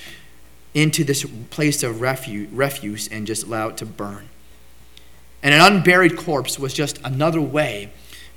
into 0.73 1.03
this 1.03 1.27
place 1.51 1.83
of 1.83 2.01
refuse 2.01 3.09
and 3.09 3.27
just 3.27 3.45
allow 3.45 3.71
it 3.71 3.77
to 3.79 3.87
burn. 3.87 4.29
And 5.43 5.53
an 5.53 5.61
unburied 5.61 6.17
corpse 6.17 6.61
was 6.61 6.73
just 6.73 7.01
another 7.03 7.41
way 7.41 7.91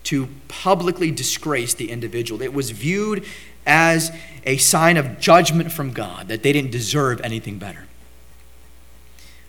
to 0.03 0.27
publicly 0.47 1.11
disgrace 1.11 1.73
the 1.73 1.89
individual. 1.89 2.41
It 2.41 2.53
was 2.53 2.71
viewed 2.71 3.25
as 3.65 4.11
a 4.45 4.57
sign 4.57 4.97
of 4.97 5.19
judgment 5.19 5.71
from 5.71 5.93
God, 5.93 6.27
that 6.27 6.43
they 6.43 6.51
didn't 6.51 6.71
deserve 6.71 7.21
anything 7.21 7.57
better. 7.57 7.85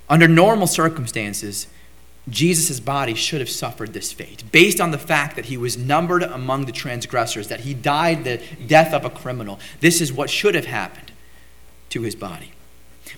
Under 0.09 0.29
normal 0.29 0.67
circumstances, 0.67 1.67
Jesus' 2.29 2.81
body 2.81 3.15
should 3.15 3.41
have 3.41 3.51
suffered 3.51 3.93
this 3.93 4.13
fate 4.13 4.45
based 4.51 4.81
on 4.81 4.93
the 4.93 4.99
fact 4.99 5.37
that 5.37 5.47
he 5.47 5.57
was 5.57 5.77
numbered 5.77 6.23
among 6.23 6.65
the 6.65 6.73
transgressors, 6.73 7.49
that 7.49 7.61
he 7.61 7.75
died 7.75 8.25
the 8.25 8.41
death 8.67 8.95
of 8.95 9.05
a 9.05 9.11
criminal. 9.11 9.59
This 9.81 10.01
is 10.01 10.13
what 10.13 10.31
should 10.31 10.55
have 10.55 10.67
happened 10.67 11.13
to 11.91 12.03
his 12.03 12.15
body. 12.15 12.53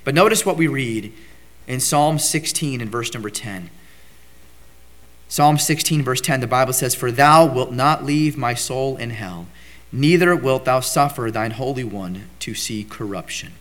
But 0.05 0.15
notice 0.15 0.45
what 0.45 0.57
we 0.57 0.67
read 0.67 1.13
in 1.67 1.81
Psalm 1.81 2.19
16 2.19 2.81
and 2.81 2.91
verse 2.91 3.13
number 3.13 3.31
10. 3.31 3.71
Psalm 5.29 5.59
16, 5.59 6.03
verse 6.03 6.21
10, 6.21 6.41
the 6.41 6.47
Bible 6.47 6.73
says, 6.73 6.95
For 6.95 7.11
thou 7.11 7.47
wilt 7.47 7.73
not 7.73 8.05
leave 8.05 8.37
my 8.37 8.55
soul 8.55 8.97
in 8.97 9.11
hell, 9.11 9.47
neither 9.91 10.37
wilt 10.37 10.65
thou 10.65 10.81
suffer 10.81 11.31
thine 11.31 11.53
Holy 11.53 11.85
One 11.85 12.29
to 12.41 12.55
see 12.55 12.85
corruption. 12.85 13.53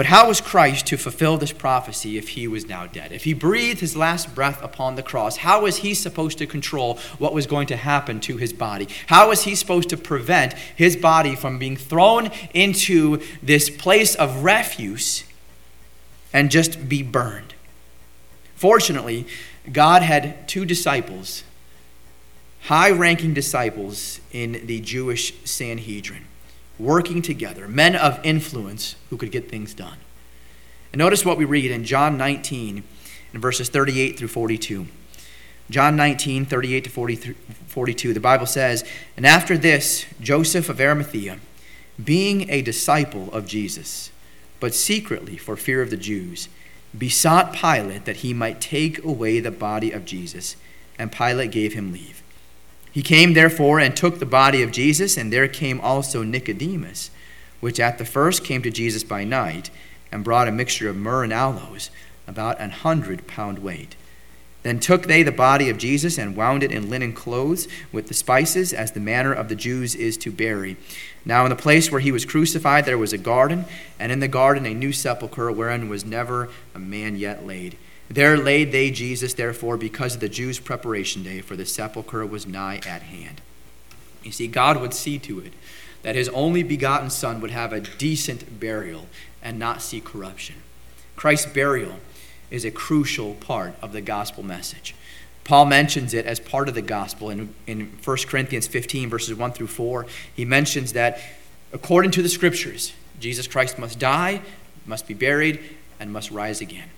But 0.00 0.06
how 0.06 0.28
was 0.28 0.40
Christ 0.40 0.86
to 0.86 0.96
fulfill 0.96 1.36
this 1.36 1.52
prophecy 1.52 2.16
if 2.16 2.30
he 2.30 2.48
was 2.48 2.66
now 2.66 2.86
dead? 2.86 3.12
If 3.12 3.24
he 3.24 3.34
breathed 3.34 3.80
his 3.80 3.94
last 3.94 4.34
breath 4.34 4.62
upon 4.62 4.94
the 4.94 5.02
cross, 5.02 5.36
how 5.36 5.64
was 5.64 5.76
he 5.76 5.92
supposed 5.92 6.38
to 6.38 6.46
control 6.46 6.98
what 7.18 7.34
was 7.34 7.46
going 7.46 7.66
to 7.66 7.76
happen 7.76 8.18
to 8.20 8.38
his 8.38 8.54
body? 8.54 8.88
How 9.08 9.28
was 9.28 9.42
he 9.44 9.54
supposed 9.54 9.90
to 9.90 9.98
prevent 9.98 10.54
his 10.54 10.96
body 10.96 11.36
from 11.36 11.58
being 11.58 11.76
thrown 11.76 12.30
into 12.54 13.20
this 13.42 13.68
place 13.68 14.14
of 14.14 14.42
refuse 14.42 15.24
and 16.32 16.50
just 16.50 16.88
be 16.88 17.02
burned? 17.02 17.52
Fortunately, 18.54 19.26
God 19.72 20.02
had 20.02 20.48
two 20.48 20.64
disciples, 20.64 21.44
high 22.62 22.90
ranking 22.90 23.34
disciples 23.34 24.20
in 24.32 24.66
the 24.66 24.80
Jewish 24.80 25.34
Sanhedrin, 25.44 26.24
working 26.78 27.22
together, 27.22 27.68
men 27.68 27.94
of 27.94 28.18
influence 28.24 28.96
who 29.10 29.16
could 29.16 29.30
get 29.30 29.48
things 29.48 29.74
done. 29.74 29.98
And 30.92 30.98
notice 30.98 31.24
what 31.24 31.38
we 31.38 31.44
read 31.44 31.70
in 31.70 31.84
John 31.84 32.16
19, 32.16 32.82
in 33.32 33.40
verses 33.40 33.68
38 33.68 34.18
through 34.18 34.28
42. 34.28 34.86
John 35.70 35.94
19, 35.94 36.46
38 36.46 36.84
to 36.84 37.34
42, 37.68 38.12
the 38.12 38.20
Bible 38.20 38.46
says, 38.46 38.84
And 39.16 39.24
after 39.24 39.56
this, 39.56 40.04
Joseph 40.20 40.68
of 40.68 40.80
Arimathea, 40.80 41.38
being 42.02 42.50
a 42.50 42.62
disciple 42.62 43.32
of 43.32 43.46
Jesus, 43.46 44.10
but 44.58 44.74
secretly 44.74 45.36
for 45.36 45.56
fear 45.56 45.80
of 45.80 45.90
the 45.90 45.96
Jews, 45.96 46.48
besought 46.96 47.54
Pilate 47.54 48.04
that 48.04 48.18
he 48.18 48.34
might 48.34 48.60
take 48.60 49.02
away 49.04 49.40
the 49.40 49.50
body 49.50 49.92
of 49.92 50.04
Jesus, 50.04 50.56
and 50.98 51.12
Pilate 51.12 51.50
gave 51.50 51.74
him 51.74 51.92
leave. 51.92 52.22
He 52.90 53.02
came 53.02 53.34
therefore 53.34 53.78
and 53.78 53.96
took 53.96 54.18
the 54.18 54.26
body 54.26 54.62
of 54.62 54.72
Jesus, 54.72 55.16
and 55.16 55.32
there 55.32 55.48
came 55.48 55.80
also 55.80 56.22
Nicodemus, 56.22 57.10
which 57.60 57.78
at 57.78 57.98
the 57.98 58.04
first 58.04 58.44
came 58.44 58.62
to 58.62 58.70
Jesus 58.70 59.04
by 59.04 59.24
night, 59.24 59.70
and 60.10 60.24
brought 60.24 60.48
a 60.48 60.52
mixture 60.52 60.88
of 60.88 60.96
myrrh 60.96 61.22
and 61.22 61.32
aloes, 61.32 61.90
about 62.26 62.60
an 62.60 62.70
hundred 62.70 63.26
pound 63.26 63.60
weight. 63.60 63.94
Then 64.62 64.78
took 64.78 65.04
they 65.04 65.22
the 65.22 65.32
body 65.32 65.70
of 65.70 65.78
Jesus 65.78 66.18
and 66.18 66.36
wound 66.36 66.62
it 66.62 66.70
in 66.70 66.90
linen 66.90 67.12
clothes 67.12 67.66
with 67.92 68.08
the 68.08 68.14
spices, 68.14 68.72
as 68.72 68.92
the 68.92 69.00
manner 69.00 69.32
of 69.32 69.48
the 69.48 69.56
Jews 69.56 69.94
is 69.94 70.16
to 70.18 70.30
bury. 70.30 70.76
Now, 71.24 71.44
in 71.44 71.50
the 71.50 71.56
place 71.56 71.90
where 71.90 72.00
he 72.00 72.12
was 72.12 72.24
crucified, 72.24 72.84
there 72.84 72.98
was 72.98 73.12
a 73.12 73.18
garden, 73.18 73.64
and 73.98 74.12
in 74.12 74.20
the 74.20 74.28
garden 74.28 74.66
a 74.66 74.74
new 74.74 74.92
sepulchre 74.92 75.50
wherein 75.50 75.88
was 75.88 76.04
never 76.04 76.50
a 76.74 76.78
man 76.78 77.16
yet 77.16 77.46
laid. 77.46 77.76
There 78.08 78.36
laid 78.36 78.72
they 78.72 78.90
Jesus, 78.90 79.34
therefore, 79.34 79.76
because 79.76 80.14
of 80.14 80.20
the 80.20 80.28
Jews' 80.28 80.58
preparation 80.58 81.22
day, 81.22 81.40
for 81.40 81.56
the 81.56 81.64
sepulchre 81.64 82.26
was 82.26 82.46
nigh 82.46 82.80
at 82.86 83.02
hand. 83.02 83.40
You 84.22 84.32
see, 84.32 84.48
God 84.48 84.80
would 84.80 84.92
see 84.92 85.18
to 85.20 85.40
it 85.40 85.52
that 86.02 86.16
his 86.16 86.28
only 86.30 86.62
begotten 86.62 87.08
Son 87.08 87.40
would 87.40 87.50
have 87.50 87.72
a 87.72 87.80
decent 87.80 88.58
burial 88.58 89.06
and 89.42 89.58
not 89.58 89.80
see 89.80 90.00
corruption. 90.00 90.56
Christ's 91.16 91.52
burial 91.52 91.96
is 92.50 92.64
a 92.64 92.70
crucial 92.70 93.34
part 93.34 93.74
of 93.80 93.92
the 93.92 94.00
gospel 94.00 94.42
message. 94.42 94.94
Paul 95.44 95.66
mentions 95.66 96.14
it 96.14 96.26
as 96.26 96.38
part 96.38 96.68
of 96.68 96.74
the 96.74 96.82
gospel 96.82 97.30
in, 97.30 97.54
in 97.66 97.98
1 98.04 98.16
Corinthians 98.28 98.66
15, 98.66 99.08
verses 99.08 99.34
1 99.34 99.52
through 99.52 99.66
4. 99.68 100.06
He 100.34 100.44
mentions 100.44 100.92
that 100.92 101.20
according 101.72 102.10
to 102.12 102.22
the 102.22 102.28
scriptures, 102.28 102.92
Jesus 103.18 103.46
Christ 103.46 103.78
must 103.78 103.98
die, 103.98 104.42
must 104.86 105.06
be 105.06 105.14
buried, 105.14 105.60
and 105.98 106.12
must 106.12 106.30
rise 106.30 106.60
again. 106.60 106.88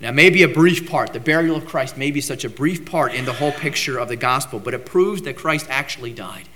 Now, 0.00 0.10
maybe 0.10 0.42
a 0.42 0.48
brief 0.48 0.90
part, 0.90 1.12
the 1.12 1.20
burial 1.20 1.54
of 1.54 1.66
Christ 1.66 1.96
may 1.96 2.10
be 2.10 2.20
such 2.20 2.44
a 2.44 2.50
brief 2.50 2.84
part 2.84 3.14
in 3.14 3.24
the 3.24 3.32
whole 3.32 3.52
picture 3.52 3.98
of 3.98 4.08
the 4.08 4.16
gospel, 4.16 4.58
but 4.58 4.74
it 4.74 4.84
proves 4.84 5.22
that 5.22 5.36
Christ 5.36 5.66
actually 5.70 6.12
died. 6.12 6.48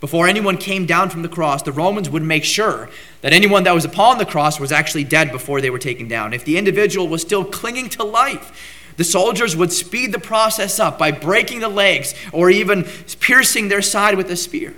Before 0.00 0.28
anyone 0.28 0.58
came 0.58 0.86
down 0.86 1.10
from 1.10 1.22
the 1.22 1.28
cross, 1.28 1.62
the 1.62 1.72
Romans 1.72 2.08
would 2.08 2.22
make 2.22 2.44
sure 2.44 2.88
that 3.20 3.32
anyone 3.32 3.64
that 3.64 3.74
was 3.74 3.84
upon 3.84 4.18
the 4.18 4.26
cross 4.26 4.60
was 4.60 4.70
actually 4.70 5.04
dead 5.04 5.32
before 5.32 5.60
they 5.60 5.70
were 5.70 5.78
taken 5.78 6.06
down. 6.06 6.32
If 6.32 6.44
the 6.44 6.56
individual 6.56 7.08
was 7.08 7.22
still 7.22 7.44
clinging 7.44 7.88
to 7.90 8.04
life, 8.04 8.94
the 8.96 9.04
soldiers 9.04 9.56
would 9.56 9.72
speed 9.72 10.12
the 10.12 10.20
process 10.20 10.78
up 10.78 10.98
by 10.98 11.10
breaking 11.10 11.60
the 11.60 11.68
legs 11.68 12.14
or 12.32 12.50
even 12.50 12.84
piercing 13.20 13.68
their 13.68 13.82
side 13.82 14.16
with 14.16 14.30
a 14.30 14.36
spear. 14.36 14.74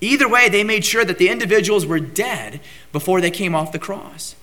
Either 0.00 0.28
way, 0.28 0.48
they 0.48 0.64
made 0.64 0.84
sure 0.84 1.04
that 1.04 1.18
the 1.18 1.30
individuals 1.30 1.86
were 1.86 2.00
dead 2.00 2.60
before 2.92 3.20
they 3.20 3.30
came 3.30 3.54
off 3.54 3.72
the 3.72 3.78
cross. 3.78 4.34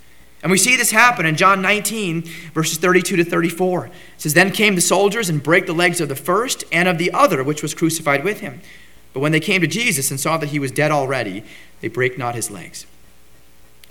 And 0.42 0.52
we 0.52 0.58
see 0.58 0.76
this 0.76 0.90
happen 0.90 1.28
in 1.28 1.36
John 1.36 1.62
19, 1.62 2.24
verses 2.54 2.80
32 2.80 3.18
to 3.18 3.24
34. 3.24 3.86
It 3.86 3.92
says, 4.18 4.34
Then 4.34 4.52
came 4.52 4.74
the 4.74 4.82
soldiers 4.82 5.30
and 5.30 5.44
brake 5.44 5.68
the 5.68 5.74
legs 5.74 6.02
of 6.02 6.10
the 6.10 6.16
first 6.16 6.64
and 6.72 6.88
of 6.88 6.98
the 6.98 7.12
other, 7.12 7.44
which 7.44 7.62
was 7.62 7.76
crucified 7.76 8.24
with 8.24 8.40
him. 8.40 8.62
But 9.14 9.20
when 9.20 9.32
they 9.32 9.40
came 9.40 9.62
to 9.62 9.68
Jesus 9.68 10.10
and 10.10 10.20
saw 10.20 10.38
that 10.38 10.50
he 10.50 10.60
was 10.60 10.72
dead 10.72 10.92
already, 10.92 11.44
they 11.82 11.88
brake 11.88 12.18
not 12.18 12.36
his 12.36 12.50
legs. 12.50 12.86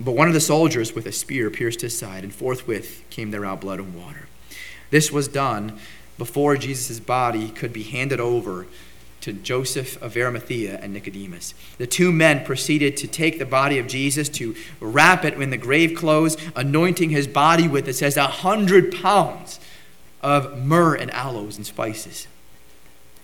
But 0.00 0.12
one 0.12 0.29
of 0.29 0.35
the 0.35 0.41
soldiers 0.41 0.95
with 0.95 1.07
a 1.07 1.12
spear 1.12 1.50
pierced 1.50 1.83
his 1.83 1.99
side, 1.99 2.25
and 2.25 2.33
forthwith 2.33 3.03
came 3.11 3.31
there 3.31 3.45
out 3.45 3.61
blood 3.61 3.81
and 3.81 3.95
water. 3.95 4.29
This 4.91 5.12
was 5.12 5.29
done 5.29 5.79
before 6.17 6.57
Jesus' 6.57 7.00
body 7.00 7.50
could 7.50 7.73
be 7.73 7.83
handed 7.83 8.19
over 8.19 8.67
to 9.21 9.33
Joseph 9.35 10.00
of 10.03 10.17
Arimathea 10.17 10.79
and 10.81 10.95
Nicodemus. 10.95 11.55
The 11.77 11.87
two 11.87 12.11
men 12.11 12.45
proceeded 12.45 12.97
to 12.99 13.07
take 13.07 13.39
the 13.39 13.45
body 13.45 13.79
of 13.79 13.87
Jesus, 13.87 14.31
to 14.31 14.55
wrap 14.81 15.25
it 15.27 15.35
in 15.35 15.50
the 15.50 15.59
grave 15.59 15.95
clothes, 15.95 16.39
anointing 16.57 17.11
his 17.11 17.27
body 17.27 17.69
with, 17.69 17.87
it 17.87 17.95
says, 17.95 18.17
a 18.17 18.27
hundred 18.27 18.95
pounds 18.95 19.61
of 20.23 20.65
myrrh 20.65 20.95
and 20.95 21.11
aloes 21.11 21.59
and 21.59 21.67
spices. 21.67 22.27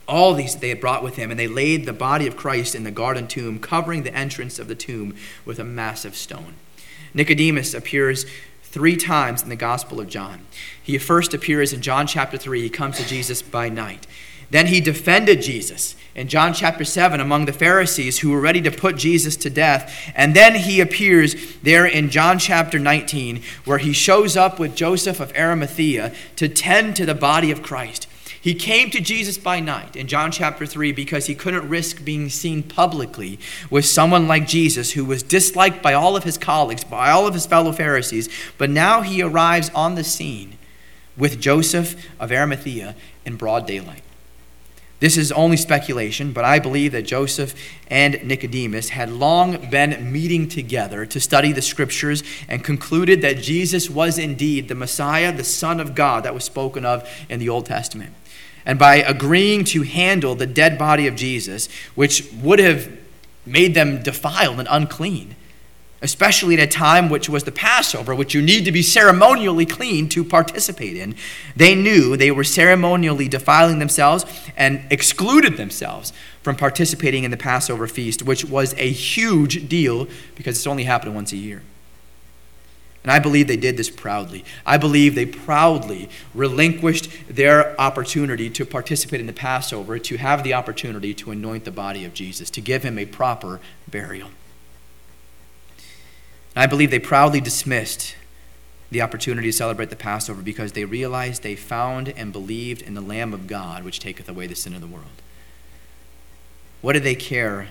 All 0.08 0.34
these 0.34 0.56
they 0.56 0.68
had 0.68 0.80
brought 0.80 1.02
with 1.02 1.16
him, 1.16 1.30
and 1.30 1.38
they 1.38 1.48
laid 1.48 1.84
the 1.84 1.92
body 1.92 2.26
of 2.26 2.36
Christ 2.36 2.74
in 2.74 2.84
the 2.84 2.90
garden 2.90 3.26
tomb, 3.26 3.58
covering 3.58 4.02
the 4.02 4.14
entrance 4.14 4.58
of 4.58 4.68
the 4.68 4.74
tomb 4.74 5.16
with 5.44 5.58
a 5.58 5.64
massive 5.64 6.14
stone. 6.14 6.54
Nicodemus 7.12 7.74
appears 7.74 8.26
three 8.62 8.96
times 8.96 9.42
in 9.42 9.48
the 9.48 9.56
Gospel 9.56 10.00
of 10.00 10.08
John. 10.08 10.42
He 10.82 10.98
first 10.98 11.32
appears 11.32 11.72
in 11.72 11.80
John 11.80 12.06
chapter 12.06 12.36
3. 12.36 12.62
He 12.62 12.68
comes 12.68 12.98
to 12.98 13.06
Jesus 13.06 13.40
by 13.42 13.68
night. 13.68 14.06
Then 14.50 14.66
he 14.66 14.80
defended 14.80 15.42
Jesus 15.42 15.96
in 16.14 16.28
John 16.28 16.54
chapter 16.54 16.84
7 16.84 17.18
among 17.18 17.46
the 17.46 17.52
Pharisees 17.52 18.18
who 18.18 18.30
were 18.30 18.40
ready 18.40 18.60
to 18.62 18.70
put 18.70 18.96
Jesus 18.96 19.36
to 19.38 19.50
death. 19.50 20.12
And 20.14 20.36
then 20.36 20.54
he 20.54 20.80
appears 20.80 21.56
there 21.62 21.86
in 21.86 22.10
John 22.10 22.38
chapter 22.38 22.78
19, 22.78 23.42
where 23.64 23.78
he 23.78 23.92
shows 23.92 24.36
up 24.36 24.58
with 24.58 24.76
Joseph 24.76 25.20
of 25.20 25.34
Arimathea 25.36 26.14
to 26.36 26.48
tend 26.48 26.96
to 26.96 27.06
the 27.06 27.14
body 27.14 27.50
of 27.50 27.62
Christ. 27.62 28.06
He 28.46 28.54
came 28.54 28.90
to 28.90 29.00
Jesus 29.00 29.38
by 29.38 29.58
night 29.58 29.96
in 29.96 30.06
John 30.06 30.30
chapter 30.30 30.66
3 30.66 30.92
because 30.92 31.26
he 31.26 31.34
couldn't 31.34 31.68
risk 31.68 32.04
being 32.04 32.28
seen 32.28 32.62
publicly 32.62 33.40
with 33.70 33.84
someone 33.84 34.28
like 34.28 34.46
Jesus 34.46 34.92
who 34.92 35.04
was 35.04 35.24
disliked 35.24 35.82
by 35.82 35.94
all 35.94 36.14
of 36.14 36.22
his 36.22 36.38
colleagues, 36.38 36.84
by 36.84 37.10
all 37.10 37.26
of 37.26 37.34
his 37.34 37.44
fellow 37.44 37.72
Pharisees. 37.72 38.28
But 38.56 38.70
now 38.70 39.02
he 39.02 39.20
arrives 39.20 39.68
on 39.74 39.96
the 39.96 40.04
scene 40.04 40.58
with 41.16 41.40
Joseph 41.40 41.96
of 42.20 42.30
Arimathea 42.30 42.94
in 43.24 43.34
broad 43.34 43.66
daylight. 43.66 44.04
This 45.00 45.16
is 45.16 45.32
only 45.32 45.56
speculation, 45.56 46.32
but 46.32 46.44
I 46.44 46.60
believe 46.60 46.92
that 46.92 47.02
Joseph 47.02 47.52
and 47.88 48.22
Nicodemus 48.22 48.90
had 48.90 49.10
long 49.10 49.70
been 49.70 50.12
meeting 50.12 50.48
together 50.48 51.04
to 51.04 51.18
study 51.18 51.50
the 51.50 51.62
scriptures 51.62 52.22
and 52.48 52.62
concluded 52.62 53.22
that 53.22 53.38
Jesus 53.38 53.90
was 53.90 54.18
indeed 54.18 54.68
the 54.68 54.76
Messiah, 54.76 55.32
the 55.32 55.42
Son 55.42 55.80
of 55.80 55.96
God 55.96 56.22
that 56.22 56.32
was 56.32 56.44
spoken 56.44 56.84
of 56.84 57.10
in 57.28 57.40
the 57.40 57.48
Old 57.48 57.66
Testament 57.66 58.14
and 58.66 58.78
by 58.78 58.96
agreeing 58.96 59.64
to 59.64 59.82
handle 59.82 60.34
the 60.34 60.46
dead 60.46 60.76
body 60.76 61.06
of 61.06 61.14
Jesus, 61.14 61.68
which 61.94 62.28
would 62.42 62.58
have 62.58 62.90
made 63.46 63.74
them 63.74 64.02
defiled 64.02 64.58
and 64.58 64.66
unclean, 64.68 65.36
especially 66.02 66.54
at 66.54 66.60
a 66.60 66.66
time 66.66 67.08
which 67.08 67.28
was 67.28 67.44
the 67.44 67.52
Passover, 67.52 68.12
which 68.14 68.34
you 68.34 68.42
need 68.42 68.64
to 68.64 68.72
be 68.72 68.82
ceremonially 68.82 69.64
clean 69.64 70.08
to 70.08 70.24
participate 70.24 70.96
in, 70.96 71.14
they 71.54 71.76
knew 71.76 72.16
they 72.16 72.32
were 72.32 72.44
ceremonially 72.44 73.28
defiling 73.28 73.78
themselves 73.78 74.26
and 74.56 74.84
excluded 74.90 75.56
themselves 75.56 76.12
from 76.42 76.56
participating 76.56 77.22
in 77.22 77.30
the 77.30 77.36
Passover 77.36 77.86
feast, 77.86 78.22
which 78.22 78.44
was 78.44 78.74
a 78.74 78.90
huge 78.90 79.68
deal 79.68 80.08
because 80.34 80.56
it's 80.56 80.66
only 80.66 80.84
happened 80.84 81.14
once 81.14 81.32
a 81.32 81.36
year. 81.36 81.62
And 83.06 83.12
I 83.12 83.20
believe 83.20 83.46
they 83.46 83.56
did 83.56 83.76
this 83.76 83.88
proudly. 83.88 84.44
I 84.66 84.78
believe 84.78 85.14
they 85.14 85.26
proudly 85.26 86.10
relinquished 86.34 87.08
their 87.30 87.80
opportunity 87.80 88.50
to 88.50 88.66
participate 88.66 89.20
in 89.20 89.28
the 89.28 89.32
Passover, 89.32 90.00
to 90.00 90.16
have 90.16 90.42
the 90.42 90.54
opportunity 90.54 91.14
to 91.14 91.30
anoint 91.30 91.64
the 91.64 91.70
body 91.70 92.04
of 92.04 92.14
Jesus, 92.14 92.50
to 92.50 92.60
give 92.60 92.82
him 92.82 92.98
a 92.98 93.06
proper 93.06 93.60
burial. 93.86 94.30
And 96.56 96.64
I 96.64 96.66
believe 96.66 96.90
they 96.90 96.98
proudly 96.98 97.40
dismissed 97.40 98.16
the 98.90 99.02
opportunity 99.02 99.50
to 99.50 99.56
celebrate 99.56 99.90
the 99.90 99.94
Passover 99.94 100.42
because 100.42 100.72
they 100.72 100.84
realized 100.84 101.44
they 101.44 101.54
found 101.54 102.08
and 102.08 102.32
believed 102.32 102.82
in 102.82 102.94
the 102.94 103.00
Lamb 103.00 103.32
of 103.32 103.46
God, 103.46 103.84
which 103.84 104.00
taketh 104.00 104.28
away 104.28 104.48
the 104.48 104.56
sin 104.56 104.74
of 104.74 104.80
the 104.80 104.86
world. 104.88 105.06
What 106.82 106.94
did 106.94 107.04
they 107.04 107.14
care 107.14 107.68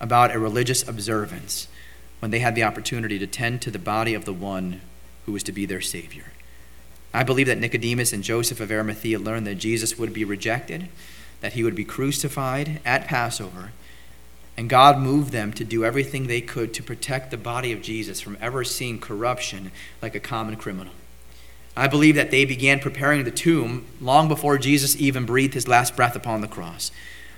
about 0.00 0.34
a 0.34 0.40
religious 0.40 0.86
observance? 0.88 1.68
When 2.26 2.32
they 2.32 2.40
had 2.40 2.56
the 2.56 2.64
opportunity 2.64 3.20
to 3.20 3.26
tend 3.28 3.62
to 3.62 3.70
the 3.70 3.78
body 3.78 4.12
of 4.12 4.24
the 4.24 4.32
one 4.32 4.80
who 5.26 5.32
was 5.32 5.44
to 5.44 5.52
be 5.52 5.64
their 5.64 5.80
Savior. 5.80 6.32
I 7.14 7.22
believe 7.22 7.46
that 7.46 7.60
Nicodemus 7.60 8.12
and 8.12 8.24
Joseph 8.24 8.58
of 8.58 8.72
Arimathea 8.72 9.20
learned 9.20 9.46
that 9.46 9.54
Jesus 9.54 9.96
would 9.96 10.12
be 10.12 10.24
rejected, 10.24 10.88
that 11.40 11.52
he 11.52 11.62
would 11.62 11.76
be 11.76 11.84
crucified 11.84 12.80
at 12.84 13.06
Passover, 13.06 13.70
and 14.56 14.68
God 14.68 14.98
moved 14.98 15.30
them 15.30 15.52
to 15.52 15.62
do 15.62 15.84
everything 15.84 16.26
they 16.26 16.40
could 16.40 16.74
to 16.74 16.82
protect 16.82 17.30
the 17.30 17.36
body 17.36 17.70
of 17.70 17.80
Jesus 17.80 18.20
from 18.20 18.36
ever 18.40 18.64
seeing 18.64 18.98
corruption 18.98 19.70
like 20.02 20.16
a 20.16 20.18
common 20.18 20.56
criminal. 20.56 20.94
I 21.76 21.86
believe 21.86 22.16
that 22.16 22.32
they 22.32 22.44
began 22.44 22.80
preparing 22.80 23.22
the 23.22 23.30
tomb 23.30 23.86
long 24.00 24.26
before 24.26 24.58
Jesus 24.58 25.00
even 25.00 25.26
breathed 25.26 25.54
his 25.54 25.68
last 25.68 25.94
breath 25.94 26.16
upon 26.16 26.40
the 26.40 26.48
cross. 26.48 26.90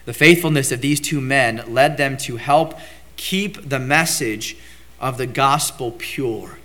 The 0.07 0.15
faithfulness 0.15 0.73
of 0.73 0.81
these 0.81 0.99
two 0.99 1.21
men 1.21 1.63
led 1.69 1.99
them 1.99 2.17
to 2.17 2.37
help 2.37 2.73
keep 3.19 3.69
the 3.69 3.79
message 3.79 4.57
of 5.01 5.19
the 5.19 5.27
gospel 5.27 5.93
pure. 5.97 6.59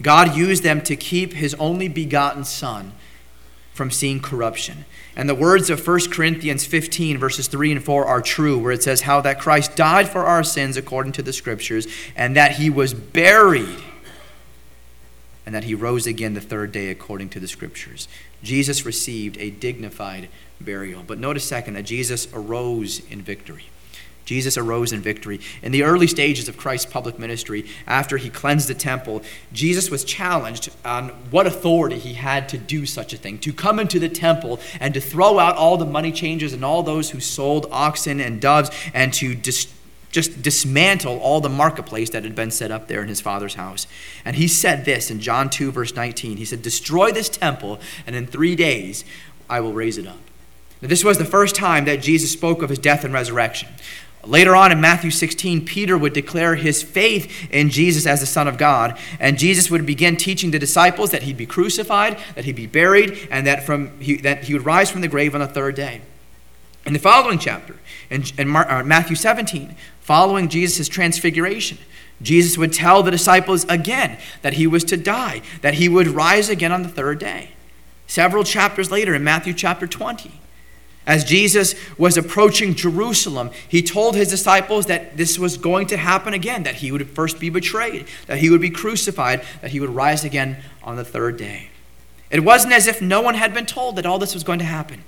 God 0.00 0.36
used 0.36 0.62
them 0.62 0.80
to 0.82 0.96
keep 0.96 1.32
his 1.32 1.54
only 1.54 1.88
begotten 1.88 2.44
Son 2.44 2.92
from 3.72 3.90
seeing 3.90 4.20
corruption. 4.20 4.84
And 5.16 5.28
the 5.28 5.34
words 5.34 5.70
of 5.70 5.84
1 5.84 6.10
Corinthians 6.10 6.64
15, 6.64 7.18
verses 7.18 7.48
3 7.48 7.72
and 7.72 7.84
4 7.84 8.06
are 8.06 8.22
true, 8.22 8.58
where 8.58 8.72
it 8.72 8.82
says, 8.82 9.02
How 9.02 9.20
that 9.22 9.40
Christ 9.40 9.74
died 9.74 10.08
for 10.08 10.24
our 10.24 10.44
sins 10.44 10.76
according 10.76 11.12
to 11.12 11.22
the 11.22 11.32
Scriptures, 11.32 11.86
and 12.14 12.36
that 12.36 12.52
he 12.52 12.70
was 12.70 12.94
buried, 12.94 13.78
and 15.44 15.54
that 15.54 15.64
he 15.64 15.74
rose 15.74 16.06
again 16.06 16.34
the 16.34 16.40
third 16.40 16.70
day 16.70 16.90
according 16.90 17.30
to 17.30 17.40
the 17.40 17.48
Scriptures. 17.48 18.06
Jesus 18.42 18.86
received 18.86 19.36
a 19.38 19.50
dignified 19.50 20.28
burial. 20.60 21.02
But 21.04 21.18
notice, 21.18 21.44
second, 21.44 21.74
that 21.74 21.84
Jesus 21.84 22.28
arose 22.32 23.00
in 23.10 23.22
victory. 23.22 23.66
Jesus 24.28 24.58
arose 24.58 24.92
in 24.92 25.00
victory. 25.00 25.40
In 25.62 25.72
the 25.72 25.84
early 25.84 26.06
stages 26.06 26.50
of 26.50 26.58
Christ's 26.58 26.92
public 26.92 27.18
ministry, 27.18 27.64
after 27.86 28.18
he 28.18 28.28
cleansed 28.28 28.68
the 28.68 28.74
temple, 28.74 29.22
Jesus 29.54 29.90
was 29.90 30.04
challenged 30.04 30.68
on 30.84 31.08
what 31.30 31.46
authority 31.46 31.98
he 31.98 32.12
had 32.12 32.46
to 32.50 32.58
do 32.58 32.84
such 32.84 33.14
a 33.14 33.16
thing 33.16 33.38
to 33.38 33.54
come 33.54 33.78
into 33.78 33.98
the 33.98 34.10
temple 34.10 34.60
and 34.80 34.92
to 34.92 35.00
throw 35.00 35.38
out 35.38 35.56
all 35.56 35.78
the 35.78 35.86
money 35.86 36.12
changers 36.12 36.52
and 36.52 36.62
all 36.62 36.82
those 36.82 37.08
who 37.08 37.20
sold 37.20 37.64
oxen 37.72 38.20
and 38.20 38.38
doves 38.38 38.70
and 38.92 39.14
to 39.14 39.34
just 39.34 39.70
dismantle 40.12 41.18
all 41.20 41.40
the 41.40 41.48
marketplace 41.48 42.10
that 42.10 42.24
had 42.24 42.34
been 42.34 42.50
set 42.50 42.70
up 42.70 42.86
there 42.86 43.00
in 43.00 43.08
his 43.08 43.22
father's 43.22 43.54
house. 43.54 43.86
And 44.26 44.36
he 44.36 44.46
said 44.46 44.84
this 44.84 45.10
in 45.10 45.20
John 45.20 45.48
2, 45.48 45.72
verse 45.72 45.94
19. 45.94 46.36
He 46.36 46.44
said, 46.44 46.60
Destroy 46.60 47.12
this 47.12 47.30
temple, 47.30 47.80
and 48.06 48.14
in 48.14 48.26
three 48.26 48.56
days 48.56 49.06
I 49.48 49.60
will 49.60 49.72
raise 49.72 49.96
it 49.96 50.06
up. 50.06 50.18
Now, 50.82 50.88
this 50.88 51.02
was 51.02 51.18
the 51.18 51.24
first 51.24 51.56
time 51.56 51.86
that 51.86 52.02
Jesus 52.02 52.30
spoke 52.30 52.62
of 52.62 52.68
his 52.68 52.78
death 52.78 53.04
and 53.04 53.12
resurrection. 53.12 53.68
Later 54.24 54.56
on 54.56 54.72
in 54.72 54.80
Matthew 54.80 55.10
16, 55.10 55.64
Peter 55.64 55.96
would 55.96 56.12
declare 56.12 56.56
his 56.56 56.82
faith 56.82 57.48
in 57.50 57.70
Jesus 57.70 58.06
as 58.06 58.20
the 58.20 58.26
Son 58.26 58.48
of 58.48 58.58
God, 58.58 58.98
and 59.20 59.38
Jesus 59.38 59.70
would 59.70 59.86
begin 59.86 60.16
teaching 60.16 60.50
the 60.50 60.58
disciples 60.58 61.12
that 61.12 61.22
he'd 61.22 61.36
be 61.36 61.46
crucified, 61.46 62.18
that 62.34 62.44
he'd 62.44 62.56
be 62.56 62.66
buried, 62.66 63.28
and 63.30 63.46
that, 63.46 63.64
from, 63.64 63.98
he, 64.00 64.16
that 64.16 64.44
he 64.44 64.54
would 64.54 64.66
rise 64.66 64.90
from 64.90 65.02
the 65.02 65.08
grave 65.08 65.34
on 65.34 65.40
the 65.40 65.46
third 65.46 65.76
day. 65.76 66.00
In 66.84 66.92
the 66.94 66.98
following 66.98 67.38
chapter, 67.38 67.76
in, 68.10 68.24
in 68.36 68.48
Mar, 68.48 68.68
uh, 68.68 68.82
Matthew 68.82 69.14
17, 69.14 69.76
following 70.00 70.48
Jesus' 70.48 70.88
transfiguration, 70.88 71.78
Jesus 72.20 72.58
would 72.58 72.72
tell 72.72 73.02
the 73.02 73.10
disciples 73.10 73.64
again 73.66 74.18
that 74.42 74.54
he 74.54 74.66
was 74.66 74.84
to 74.84 74.96
die, 74.96 75.42
that 75.60 75.74
he 75.74 75.88
would 75.88 76.08
rise 76.08 76.48
again 76.48 76.72
on 76.72 76.82
the 76.82 76.88
third 76.88 77.18
day. 77.18 77.50
Several 78.06 78.42
chapters 78.42 78.90
later, 78.90 79.14
in 79.14 79.22
Matthew 79.22 79.52
chapter 79.52 79.86
20, 79.86 80.40
as 81.08 81.24
Jesus 81.24 81.74
was 81.96 82.18
approaching 82.18 82.74
Jerusalem, 82.74 83.50
he 83.66 83.82
told 83.82 84.14
his 84.14 84.28
disciples 84.28 84.86
that 84.86 85.16
this 85.16 85.38
was 85.38 85.56
going 85.56 85.86
to 85.86 85.96
happen 85.96 86.34
again, 86.34 86.64
that 86.64 86.76
he 86.76 86.92
would 86.92 87.08
first 87.08 87.40
be 87.40 87.48
betrayed, 87.48 88.06
that 88.26 88.38
he 88.38 88.50
would 88.50 88.60
be 88.60 88.68
crucified, 88.68 89.42
that 89.62 89.70
he 89.70 89.80
would 89.80 89.88
rise 89.88 90.22
again 90.22 90.58
on 90.84 90.96
the 90.96 91.04
third 91.04 91.38
day. 91.38 91.70
It 92.30 92.44
wasn't 92.44 92.74
as 92.74 92.86
if 92.86 93.00
no 93.00 93.22
one 93.22 93.36
had 93.36 93.54
been 93.54 93.64
told 93.64 93.96
that 93.96 94.04
all 94.04 94.18
this 94.18 94.34
was 94.34 94.44
going 94.44 94.58
to 94.58 94.66
happen. 94.66 95.02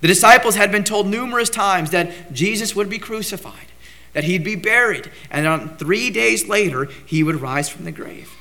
The 0.00 0.08
disciples 0.08 0.54
had 0.54 0.72
been 0.72 0.82
told 0.82 1.06
numerous 1.06 1.50
times 1.50 1.90
that 1.90 2.32
Jesus 2.32 2.74
would 2.74 2.88
be 2.88 2.98
crucified, 2.98 3.66
that 4.14 4.24
he'd 4.24 4.44
be 4.44 4.56
buried, 4.56 5.10
and 5.30 5.46
on 5.46 5.76
three 5.76 6.08
days 6.08 6.48
later, 6.48 6.88
he 7.04 7.22
would 7.22 7.42
rise 7.42 7.68
from 7.68 7.84
the 7.84 7.92
grave. 7.92 8.34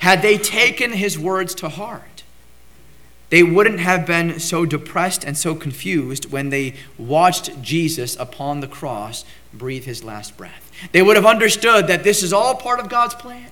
Had 0.00 0.20
they 0.20 0.36
taken 0.36 0.92
his 0.92 1.18
words 1.18 1.54
to 1.56 1.70
heart, 1.70 2.17
they 3.30 3.42
wouldn't 3.42 3.80
have 3.80 4.06
been 4.06 4.40
so 4.40 4.64
depressed 4.64 5.24
and 5.24 5.36
so 5.36 5.54
confused 5.54 6.32
when 6.32 6.48
they 6.48 6.74
watched 6.96 7.60
Jesus 7.60 8.16
upon 8.16 8.60
the 8.60 8.68
cross 8.68 9.24
breathe 9.52 9.84
his 9.84 10.02
last 10.02 10.36
breath. 10.36 10.70
They 10.92 11.02
would 11.02 11.16
have 11.16 11.26
understood 11.26 11.88
that 11.88 12.04
this 12.04 12.22
is 12.22 12.32
all 12.32 12.54
part 12.54 12.80
of 12.80 12.88
God's 12.88 13.14
plan. 13.14 13.50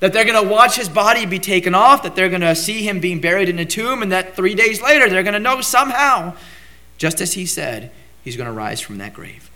That 0.00 0.12
they're 0.12 0.24
going 0.24 0.42
to 0.42 0.48
watch 0.48 0.76
his 0.76 0.88
body 0.88 1.26
be 1.26 1.40
taken 1.40 1.74
off, 1.74 2.04
that 2.04 2.14
they're 2.14 2.28
going 2.28 2.42
to 2.42 2.54
see 2.54 2.86
him 2.86 3.00
being 3.00 3.20
buried 3.20 3.48
in 3.48 3.58
a 3.58 3.64
tomb, 3.64 4.00
and 4.02 4.12
that 4.12 4.36
three 4.36 4.54
days 4.54 4.80
later 4.80 5.08
they're 5.08 5.24
going 5.24 5.34
to 5.34 5.40
know 5.40 5.60
somehow, 5.60 6.36
just 6.98 7.20
as 7.20 7.32
he 7.32 7.46
said, 7.46 7.90
he's 8.22 8.36
going 8.36 8.46
to 8.46 8.52
rise 8.52 8.80
from 8.80 8.98
that 8.98 9.12
grave. 9.12 9.50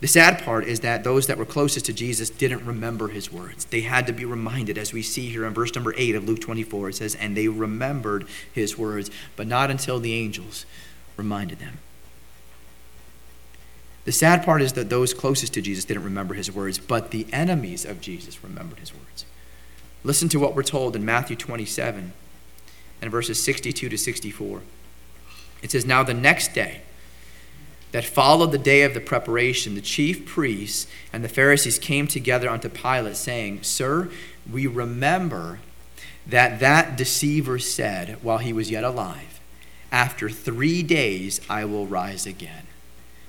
The 0.00 0.06
sad 0.06 0.42
part 0.42 0.64
is 0.64 0.80
that 0.80 1.04
those 1.04 1.26
that 1.26 1.38
were 1.38 1.46
closest 1.46 1.86
to 1.86 1.92
Jesus 1.92 2.28
didn't 2.28 2.66
remember 2.66 3.08
his 3.08 3.32
words. 3.32 3.64
They 3.64 3.80
had 3.80 4.06
to 4.06 4.12
be 4.12 4.26
reminded, 4.26 4.76
as 4.76 4.92
we 4.92 5.02
see 5.02 5.30
here 5.30 5.46
in 5.46 5.54
verse 5.54 5.74
number 5.74 5.94
8 5.96 6.14
of 6.14 6.28
Luke 6.28 6.40
24. 6.40 6.90
It 6.90 6.96
says, 6.96 7.14
And 7.14 7.34
they 7.34 7.48
remembered 7.48 8.26
his 8.52 8.76
words, 8.76 9.10
but 9.36 9.46
not 9.46 9.70
until 9.70 9.98
the 9.98 10.12
angels 10.12 10.66
reminded 11.16 11.60
them. 11.60 11.78
The 14.04 14.12
sad 14.12 14.44
part 14.44 14.62
is 14.62 14.74
that 14.74 14.90
those 14.90 15.14
closest 15.14 15.54
to 15.54 15.62
Jesus 15.62 15.84
didn't 15.84 16.04
remember 16.04 16.34
his 16.34 16.52
words, 16.52 16.78
but 16.78 17.10
the 17.10 17.26
enemies 17.32 17.84
of 17.84 18.00
Jesus 18.00 18.44
remembered 18.44 18.78
his 18.78 18.94
words. 18.94 19.24
Listen 20.04 20.28
to 20.28 20.38
what 20.38 20.54
we're 20.54 20.62
told 20.62 20.94
in 20.94 21.04
Matthew 21.04 21.36
27 21.36 22.12
and 23.02 23.10
verses 23.10 23.42
62 23.42 23.88
to 23.88 23.98
64. 23.98 24.62
It 25.62 25.70
says, 25.72 25.84
Now 25.84 26.04
the 26.04 26.14
next 26.14 26.54
day, 26.54 26.82
that 27.96 28.04
followed 28.04 28.52
the 28.52 28.58
day 28.58 28.82
of 28.82 28.92
the 28.92 29.00
preparation, 29.00 29.74
the 29.74 29.80
chief 29.80 30.26
priests 30.26 30.86
and 31.14 31.24
the 31.24 31.30
Pharisees 31.30 31.78
came 31.78 32.06
together 32.06 32.46
unto 32.46 32.68
Pilate, 32.68 33.16
saying, 33.16 33.62
Sir, 33.62 34.10
we 34.52 34.66
remember 34.66 35.60
that 36.26 36.60
that 36.60 36.98
deceiver 36.98 37.58
said 37.58 38.18
while 38.22 38.36
he 38.36 38.52
was 38.52 38.70
yet 38.70 38.84
alive, 38.84 39.40
After 39.90 40.28
three 40.28 40.82
days 40.82 41.40
I 41.48 41.64
will 41.64 41.86
rise 41.86 42.26
again. 42.26 42.66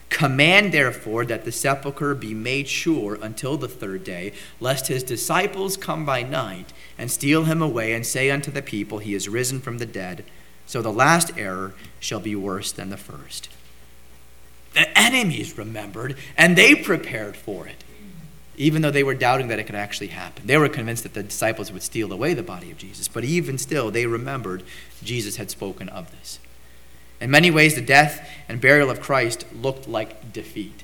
Command, 0.09 0.73
therefore, 0.73 1.23
that 1.23 1.45
the 1.45 1.51
sepulchre 1.53 2.13
be 2.13 2.33
made 2.33 2.67
sure 2.67 3.17
until 3.21 3.55
the 3.55 3.69
third 3.69 4.03
day, 4.03 4.33
lest 4.59 4.87
his 4.87 5.01
disciples 5.01 5.77
come 5.77 6.05
by 6.05 6.23
night 6.23 6.73
and 6.97 7.09
steal 7.09 7.45
him 7.45 7.61
away 7.61 7.93
and 7.93 8.05
say 8.05 8.29
unto 8.29 8.51
the 8.51 8.61
people, 8.61 8.97
He 8.97 9.15
is 9.15 9.29
risen 9.29 9.61
from 9.61 9.77
the 9.77 9.85
dead. 9.85 10.25
So 10.65 10.81
the 10.81 10.91
last 10.91 11.37
error 11.37 11.73
shall 12.01 12.19
be 12.19 12.35
worse 12.35 12.73
than 12.73 12.89
the 12.89 12.97
first 12.97 13.47
the 14.77 14.97
enemies 14.97 15.57
remembered 15.57 16.15
and 16.37 16.55
they 16.55 16.75
prepared 16.75 17.35
for 17.35 17.67
it, 17.67 17.83
even 18.57 18.83
though 18.83 18.91
they 18.91 19.03
were 19.03 19.15
doubting 19.15 19.47
that 19.47 19.57
it 19.57 19.63
could 19.63 19.75
actually 19.75 20.07
happen. 20.07 20.45
They 20.45 20.57
were 20.57 20.69
convinced 20.69 21.01
that 21.01 21.15
the 21.15 21.23
disciples 21.23 21.71
would 21.71 21.81
steal 21.81 22.13
away 22.13 22.35
the 22.35 22.43
body 22.43 22.69
of 22.69 22.77
Jesus, 22.77 23.07
but 23.07 23.23
even 23.23 23.57
still, 23.57 23.89
they 23.89 24.05
remembered 24.05 24.61
Jesus 25.03 25.37
had 25.37 25.49
spoken 25.49 25.89
of 25.89 26.11
this. 26.11 26.39
In 27.19 27.31
many 27.31 27.49
ways, 27.49 27.73
the 27.73 27.81
death 27.81 28.29
and 28.47 28.61
burial 28.61 28.91
of 28.91 29.01
Christ 29.01 29.45
looked 29.51 29.87
like 29.87 30.31
defeat. 30.31 30.83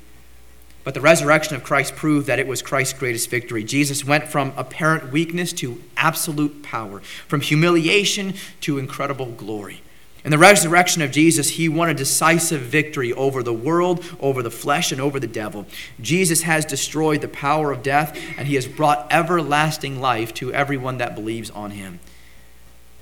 But 0.83 0.95
the 0.95 1.01
resurrection 1.01 1.55
of 1.55 1.63
Christ 1.63 1.95
proved 1.95 2.25
that 2.25 2.39
it 2.39 2.47
was 2.47 2.63
Christ's 2.63 2.97
greatest 2.97 3.29
victory. 3.29 3.63
Jesus 3.63 4.03
went 4.03 4.27
from 4.27 4.53
apparent 4.57 5.11
weakness 5.11 5.53
to 5.53 5.81
absolute 5.95 6.63
power, 6.63 6.99
from 6.99 7.41
humiliation 7.41 8.33
to 8.61 8.79
incredible 8.79 9.27
glory. 9.27 9.81
In 10.25 10.31
the 10.31 10.37
resurrection 10.37 11.01
of 11.01 11.11
Jesus, 11.11 11.49
he 11.49 11.67
won 11.67 11.89
a 11.89 11.93
decisive 11.93 12.61
victory 12.61 13.11
over 13.11 13.43
the 13.43 13.53
world, 13.53 14.05
over 14.21 14.41
the 14.41 14.49
flesh, 14.49 14.93
and 14.93 15.01
over 15.01 15.19
the 15.19 15.27
devil. 15.27 15.65
Jesus 15.99 16.43
has 16.43 16.63
destroyed 16.63 17.19
the 17.19 17.27
power 17.27 17.71
of 17.73 17.83
death, 17.83 18.17
and 18.37 18.47
he 18.47 18.55
has 18.55 18.65
brought 18.65 19.07
everlasting 19.11 19.99
life 19.99 20.33
to 20.35 20.53
everyone 20.53 20.97
that 20.99 21.15
believes 21.15 21.49
on 21.49 21.71
him. 21.71 21.99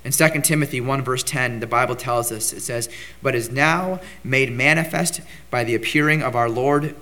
In 0.04 0.10
2 0.10 0.40
Timothy 0.40 0.80
1, 0.80 1.02
verse 1.02 1.22
10, 1.22 1.60
the 1.60 1.66
Bible 1.68 1.94
tells 1.94 2.32
us, 2.32 2.52
it 2.52 2.62
says, 2.62 2.88
But 3.22 3.36
is 3.36 3.52
now 3.52 4.00
made 4.24 4.50
manifest 4.50 5.20
by 5.48 5.62
the 5.62 5.76
appearing 5.76 6.22
of 6.24 6.34
our 6.34 6.50
Lord 6.50 6.96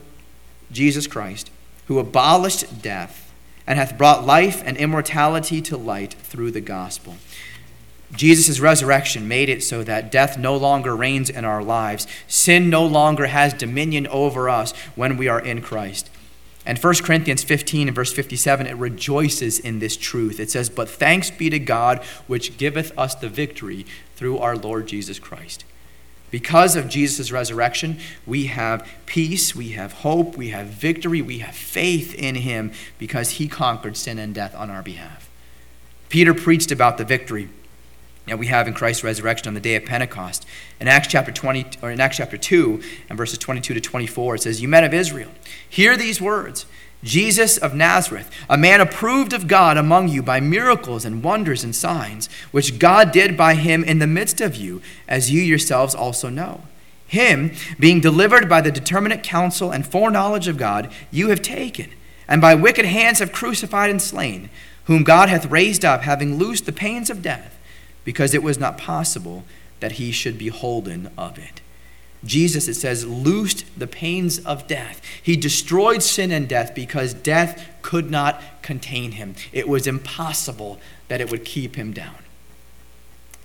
Jesus 0.70 1.06
Christ, 1.06 1.50
who 1.87 1.98
abolished 1.98 2.83
death 2.83 3.33
and 3.66 3.78
hath 3.78 3.96
brought 3.96 4.26
life 4.26 4.62
and 4.66 4.76
immortality 4.76 5.62
to 5.62 5.78
light 5.78 6.12
through 6.12 6.50
the 6.50 6.61
gospel. 6.61 7.16
Jesus' 8.12 8.59
resurrection 8.59 9.29
made 9.29 9.49
it 9.49 9.62
so 9.62 9.85
that 9.85 10.11
death 10.11 10.37
no 10.37 10.57
longer 10.57 10.96
reigns 10.96 11.31
in 11.31 11.44
our 11.44 11.62
lives. 11.62 12.07
Sin 12.27 12.68
no 12.68 12.85
longer 12.85 13.27
has 13.27 13.55
dominion 13.55 14.07
over 14.09 14.49
us 14.49 14.73
when 14.96 15.16
we 15.16 15.29
are 15.29 15.40
in 15.40 15.62
Christ. 15.62 16.11
And 16.66 16.79
1 16.79 16.94
Corinthians 17.03 17.42
15 17.42 17.88
and 17.88 17.94
verse 17.94 18.12
57, 18.12 18.66
it 18.66 18.77
rejoices 18.77 19.59
in 19.59 19.79
this 19.79 19.96
truth. 19.96 20.38
It 20.38 20.51
says, 20.51 20.68
But 20.68 20.90
thanks 20.90 21.31
be 21.31 21.49
to 21.51 21.59
God, 21.59 22.03
which 22.27 22.59
giveth 22.59 22.96
us 22.99 23.14
the 23.14 23.29
victory 23.29 23.87
through 24.16 24.38
our 24.38 24.57
Lord 24.57 24.87
Jesus 24.87 25.18
Christ. 25.18 25.64
Because 26.31 26.77
of 26.77 26.88
Jesus' 26.88 27.33
resurrection, 27.33 27.99
we 28.27 28.46
have 28.46 28.87
peace, 29.07 29.55
we 29.55 29.70
have 29.70 29.92
hope, 29.94 30.37
we 30.37 30.51
have 30.51 30.66
victory, 30.66 31.23
we 31.23 31.38
have 31.38 31.55
faith 31.55 32.14
in 32.14 32.37
him 32.37 32.73
because 32.99 33.33
he 33.33 33.49
conquered 33.49 33.96
sin 33.96 34.18
and 34.18 34.35
death 34.35 34.55
on 34.55 34.70
our 34.70 34.83
behalf. 34.83 35.29
Peter 36.09 36.35
preached 36.35 36.70
about 36.70 36.99
the 36.99 37.05
victory 37.05 37.49
that 38.31 38.38
we 38.38 38.47
have 38.47 38.69
in 38.69 38.75
Christ's 38.75 39.03
resurrection 39.03 39.49
on 39.49 39.55
the 39.55 39.61
day 39.61 39.75
of 39.75 39.85
Pentecost. 39.85 40.47
In 40.81 40.87
Acts 40.87 41.09
chapter 41.09 41.33
20 41.33 41.66
or 41.83 41.90
in 41.90 42.01
Acts 42.01 42.16
chapter 42.19 42.37
2 42.37 42.81
and 43.09 43.19
verses 43.19 43.38
22 43.38 43.75
to 43.75 43.81
24 43.81 44.37
it 44.37 44.43
says, 44.43 44.62
"You 44.62 44.69
men 44.69 44.85
of 44.85 44.95
Israel, 44.95 45.31
hear 45.69 45.97
these 45.97 46.21
words: 46.21 46.64
Jesus 47.03 47.57
of 47.57 47.75
Nazareth, 47.75 48.31
a 48.49 48.57
man 48.57 48.81
approved 48.81 49.33
of 49.33 49.49
God 49.49 49.77
among 49.77 50.09
you 50.09 50.23
by 50.23 50.38
miracles 50.38 51.05
and 51.05 51.25
wonders 51.25 51.64
and 51.64 51.75
signs, 51.75 52.29
which 52.53 52.79
God 52.79 53.11
did 53.11 53.37
by 53.37 53.55
him 53.55 53.83
in 53.83 53.99
the 53.99 54.07
midst 54.07 54.40
of 54.40 54.55
you, 54.55 54.81
as 55.09 55.33
you 55.33 55.43
yourselves 55.43 55.95
also 55.95 56.29
know." 56.29 56.62
Him, 57.09 57.51
being 57.81 57.99
delivered 57.99 58.49
by 58.49 58.61
the 58.61 58.71
determinate 58.71 59.25
counsel 59.25 59.73
and 59.73 59.85
foreknowledge 59.85 60.47
of 60.47 60.57
God, 60.57 60.88
you 61.11 61.31
have 61.31 61.43
taken, 61.43 61.88
and 62.29 62.40
by 62.40 62.55
wicked 62.55 62.85
hands 62.85 63.19
have 63.19 63.33
crucified 63.33 63.90
and 63.90 64.01
slain, 64.01 64.51
whom 64.85 65.03
God 65.03 65.29
hath 65.29 65.47
raised 65.47 65.85
up, 65.85 66.03
having 66.03 66.38
loosed 66.38 66.66
the 66.66 66.73
pains 66.73 67.11
of 67.11 67.23
death 67.23 67.57
because 68.05 68.35
it 68.35 68.43
was 68.43 68.59
not 68.59 68.79
possible 68.79 69.45
that 69.81 69.93
he 69.93 70.13
should 70.13 70.39
be 70.39 70.49
holden 70.49 71.11
of 71.17 71.39
it. 71.39 71.61
Jesus, 72.25 72.69
it 72.69 72.75
says, 72.75 73.07
loosed 73.07 73.65
the 73.79 73.87
pains 73.87 74.39
of 74.41 74.67
death. 74.67 75.01
He 75.23 75.37
destroyed 75.37 76.03
sin 76.03 76.31
and 76.31 76.47
death 76.49 76.75
because 76.75 77.15
death 77.15 77.67
could 77.81 78.11
not 78.11 78.43
contain 78.63 79.13
him. 79.13 79.35
It 79.53 79.69
was 79.69 79.87
impossible 79.87 80.79
that 81.09 81.21
it 81.21 81.31
would 81.31 81.45
keep 81.45 81.77
him 81.77 81.93
down. 81.93 82.17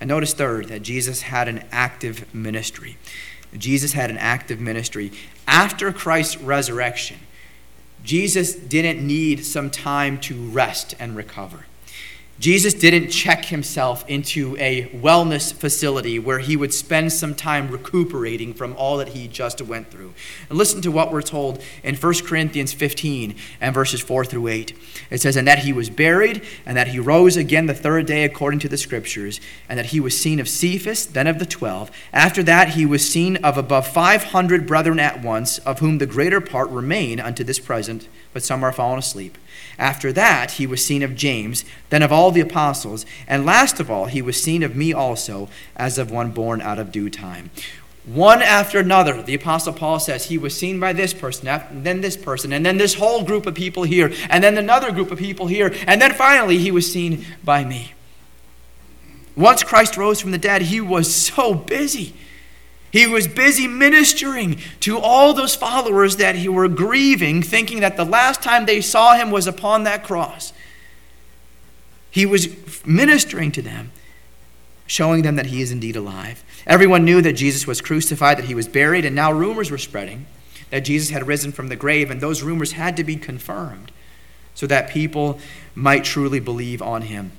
And 0.01 0.09
notice, 0.09 0.33
third, 0.33 0.67
that 0.67 0.81
Jesus 0.81 1.21
had 1.23 1.47
an 1.47 1.63
active 1.71 2.33
ministry. 2.33 2.97
Jesus 3.57 3.93
had 3.93 4.09
an 4.09 4.17
active 4.17 4.59
ministry. 4.59 5.11
After 5.47 5.93
Christ's 5.93 6.37
resurrection, 6.41 7.19
Jesus 8.03 8.53
didn't 8.55 9.05
need 9.05 9.45
some 9.45 9.69
time 9.71 10.19
to 10.21 10.35
rest 10.35 10.93
and 10.99 11.15
recover. 11.15 11.65
Jesus 12.37 12.73
didn't 12.73 13.11
check 13.11 13.45
himself 13.45 14.03
into 14.09 14.57
a 14.59 14.89
wellness 14.89 15.53
facility 15.53 16.19
where 16.19 16.39
he 16.39 16.57
would 16.57 16.73
spend 16.73 17.13
some 17.13 17.33
time 17.33 17.69
recuperating 17.69 18.53
from 18.53 18.75
all 18.75 18.97
that 18.97 19.09
he 19.09 19.29
just 19.29 19.61
went 19.61 19.89
through. 19.89 20.13
And 20.49 20.57
listen 20.57 20.81
to 20.81 20.91
what 20.91 21.13
we're 21.13 21.21
told 21.21 21.63
in 21.81 21.95
1 21.95 22.13
Corinthians 22.25 22.73
15 22.73 23.35
and 23.61 23.73
verses 23.73 24.01
4 24.01 24.25
through 24.25 24.49
8. 24.49 24.77
It 25.09 25.21
says, 25.21 25.37
And 25.37 25.47
that 25.47 25.59
he 25.59 25.71
was 25.71 25.89
buried, 25.89 26.43
and 26.65 26.75
that 26.75 26.89
he 26.89 26.99
rose 26.99 27.37
again 27.37 27.67
the 27.67 27.73
third 27.73 28.05
day 28.05 28.25
according 28.25 28.59
to 28.59 28.69
the 28.69 28.77
Scriptures, 28.77 29.39
and 29.69 29.79
that 29.79 29.87
he 29.87 30.01
was 30.01 30.19
seen 30.19 30.41
of 30.41 30.49
Cephas, 30.49 31.05
then 31.05 31.27
of 31.27 31.39
the 31.39 31.45
twelve. 31.45 31.89
After 32.11 32.43
that, 32.43 32.69
he 32.69 32.85
was 32.85 33.09
seen 33.09 33.37
of 33.37 33.57
above 33.57 33.87
500 33.87 34.67
brethren 34.67 34.99
at 34.99 35.21
once, 35.21 35.59
of 35.59 35.79
whom 35.79 35.99
the 35.99 36.05
greater 36.05 36.41
part 36.41 36.69
remain 36.69 37.21
unto 37.21 37.45
this 37.45 37.59
present, 37.59 38.09
but 38.33 38.43
some 38.43 38.61
are 38.61 38.73
fallen 38.73 38.99
asleep. 38.99 39.37
After 39.77 40.11
that, 40.13 40.51
he 40.51 40.67
was 40.67 40.85
seen 40.85 41.03
of 41.03 41.15
James, 41.15 41.65
then 41.89 42.01
of 42.01 42.11
all 42.11 42.31
the 42.31 42.41
apostles, 42.41 43.05
and 43.27 43.45
last 43.45 43.79
of 43.79 43.91
all, 43.91 44.05
he 44.05 44.21
was 44.21 44.41
seen 44.41 44.63
of 44.63 44.75
me 44.75 44.93
also, 44.93 45.49
as 45.75 45.97
of 45.97 46.11
one 46.11 46.31
born 46.31 46.61
out 46.61 46.79
of 46.79 46.91
due 46.91 47.09
time. 47.09 47.49
One 48.05 48.43
after 48.43 48.79
another, 48.79 49.23
the 49.23 49.33
Apostle 49.33 49.73
Paul 49.73 49.99
says 49.99 50.25
he 50.25 50.37
was 50.37 50.55
seen 50.55 50.79
by 50.79 50.93
this 50.93 51.13
person, 51.13 51.47
and 51.47 51.83
then 51.83 52.01
this 52.01 52.15
person, 52.15 52.53
and 52.53 52.63
then 52.63 52.77
this 52.77 52.93
whole 52.93 53.23
group 53.23 53.47
of 53.47 53.55
people 53.55 53.83
here, 53.83 54.13
and 54.29 54.43
then 54.43 54.57
another 54.57 54.91
group 54.91 55.09
of 55.09 55.17
people 55.17 55.47
here, 55.47 55.73
and 55.87 55.99
then 55.99 56.13
finally 56.13 56.59
he 56.59 56.69
was 56.69 56.91
seen 56.91 57.25
by 57.43 57.65
me. 57.65 57.93
Once 59.35 59.63
Christ 59.63 59.97
rose 59.97 60.21
from 60.21 60.31
the 60.31 60.37
dead, 60.37 60.63
he 60.63 60.79
was 60.79 61.13
so 61.13 61.55
busy 61.55 62.13
he 62.95 63.05
was 63.05 63.27
busy 63.27 63.67
ministering 63.67 64.57
to 64.79 64.97
all 64.97 65.33
those 65.33 65.53
followers 65.53 66.15
that 66.15 66.37
he 66.37 66.47
were 66.47 66.69
grieving, 66.69 67.43
thinking 67.43 67.81
that 67.81 67.97
the 67.97 68.05
last 68.05 68.41
time 68.41 68.65
they 68.65 68.79
saw 68.79 69.17
him 69.17 69.31
was 69.31 69.47
upon 69.47 69.83
that 69.83 70.05
cross. 70.05 70.53
He 72.09 72.25
was 72.25 72.47
ministering 72.85 73.51
to 73.51 73.61
them, 73.61 73.91
showing 74.87 75.23
them 75.23 75.35
that 75.35 75.47
he 75.47 75.61
is 75.61 75.73
indeed 75.73 75.97
alive. 75.97 76.41
Everyone 76.65 77.03
knew 77.03 77.21
that 77.21 77.33
Jesus 77.33 77.67
was 77.67 77.81
crucified, 77.81 78.37
that 78.37 78.45
he 78.45 78.55
was 78.55 78.69
buried, 78.69 79.03
and 79.03 79.13
now 79.13 79.29
rumors 79.29 79.69
were 79.69 79.77
spreading 79.77 80.25
that 80.69 80.85
Jesus 80.85 81.09
had 81.09 81.27
risen 81.27 81.51
from 81.51 81.67
the 81.67 81.75
grave, 81.75 82.09
and 82.09 82.21
those 82.21 82.43
rumors 82.43 82.71
had 82.71 82.95
to 82.95 83.03
be 83.03 83.17
confirmed 83.17 83.91
so 84.53 84.65
that 84.67 84.89
people 84.89 85.37
might 85.75 86.05
truly 86.05 86.39
believe 86.39 86.81
on 86.81 87.01
him. 87.01 87.33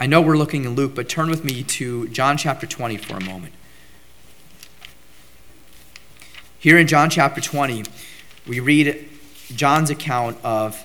I 0.00 0.06
know 0.06 0.20
we're 0.20 0.36
looking 0.36 0.64
in 0.64 0.74
Luke, 0.74 0.96
but 0.96 1.08
turn 1.08 1.30
with 1.30 1.44
me 1.44 1.62
to 1.62 2.08
John 2.08 2.36
chapter 2.36 2.66
20 2.66 2.96
for 2.96 3.16
a 3.16 3.22
moment. 3.22 3.54
Here 6.64 6.78
in 6.78 6.86
John 6.86 7.10
chapter 7.10 7.42
20, 7.42 7.84
we 8.46 8.58
read 8.58 9.06
John's 9.48 9.90
account 9.90 10.38
of 10.42 10.82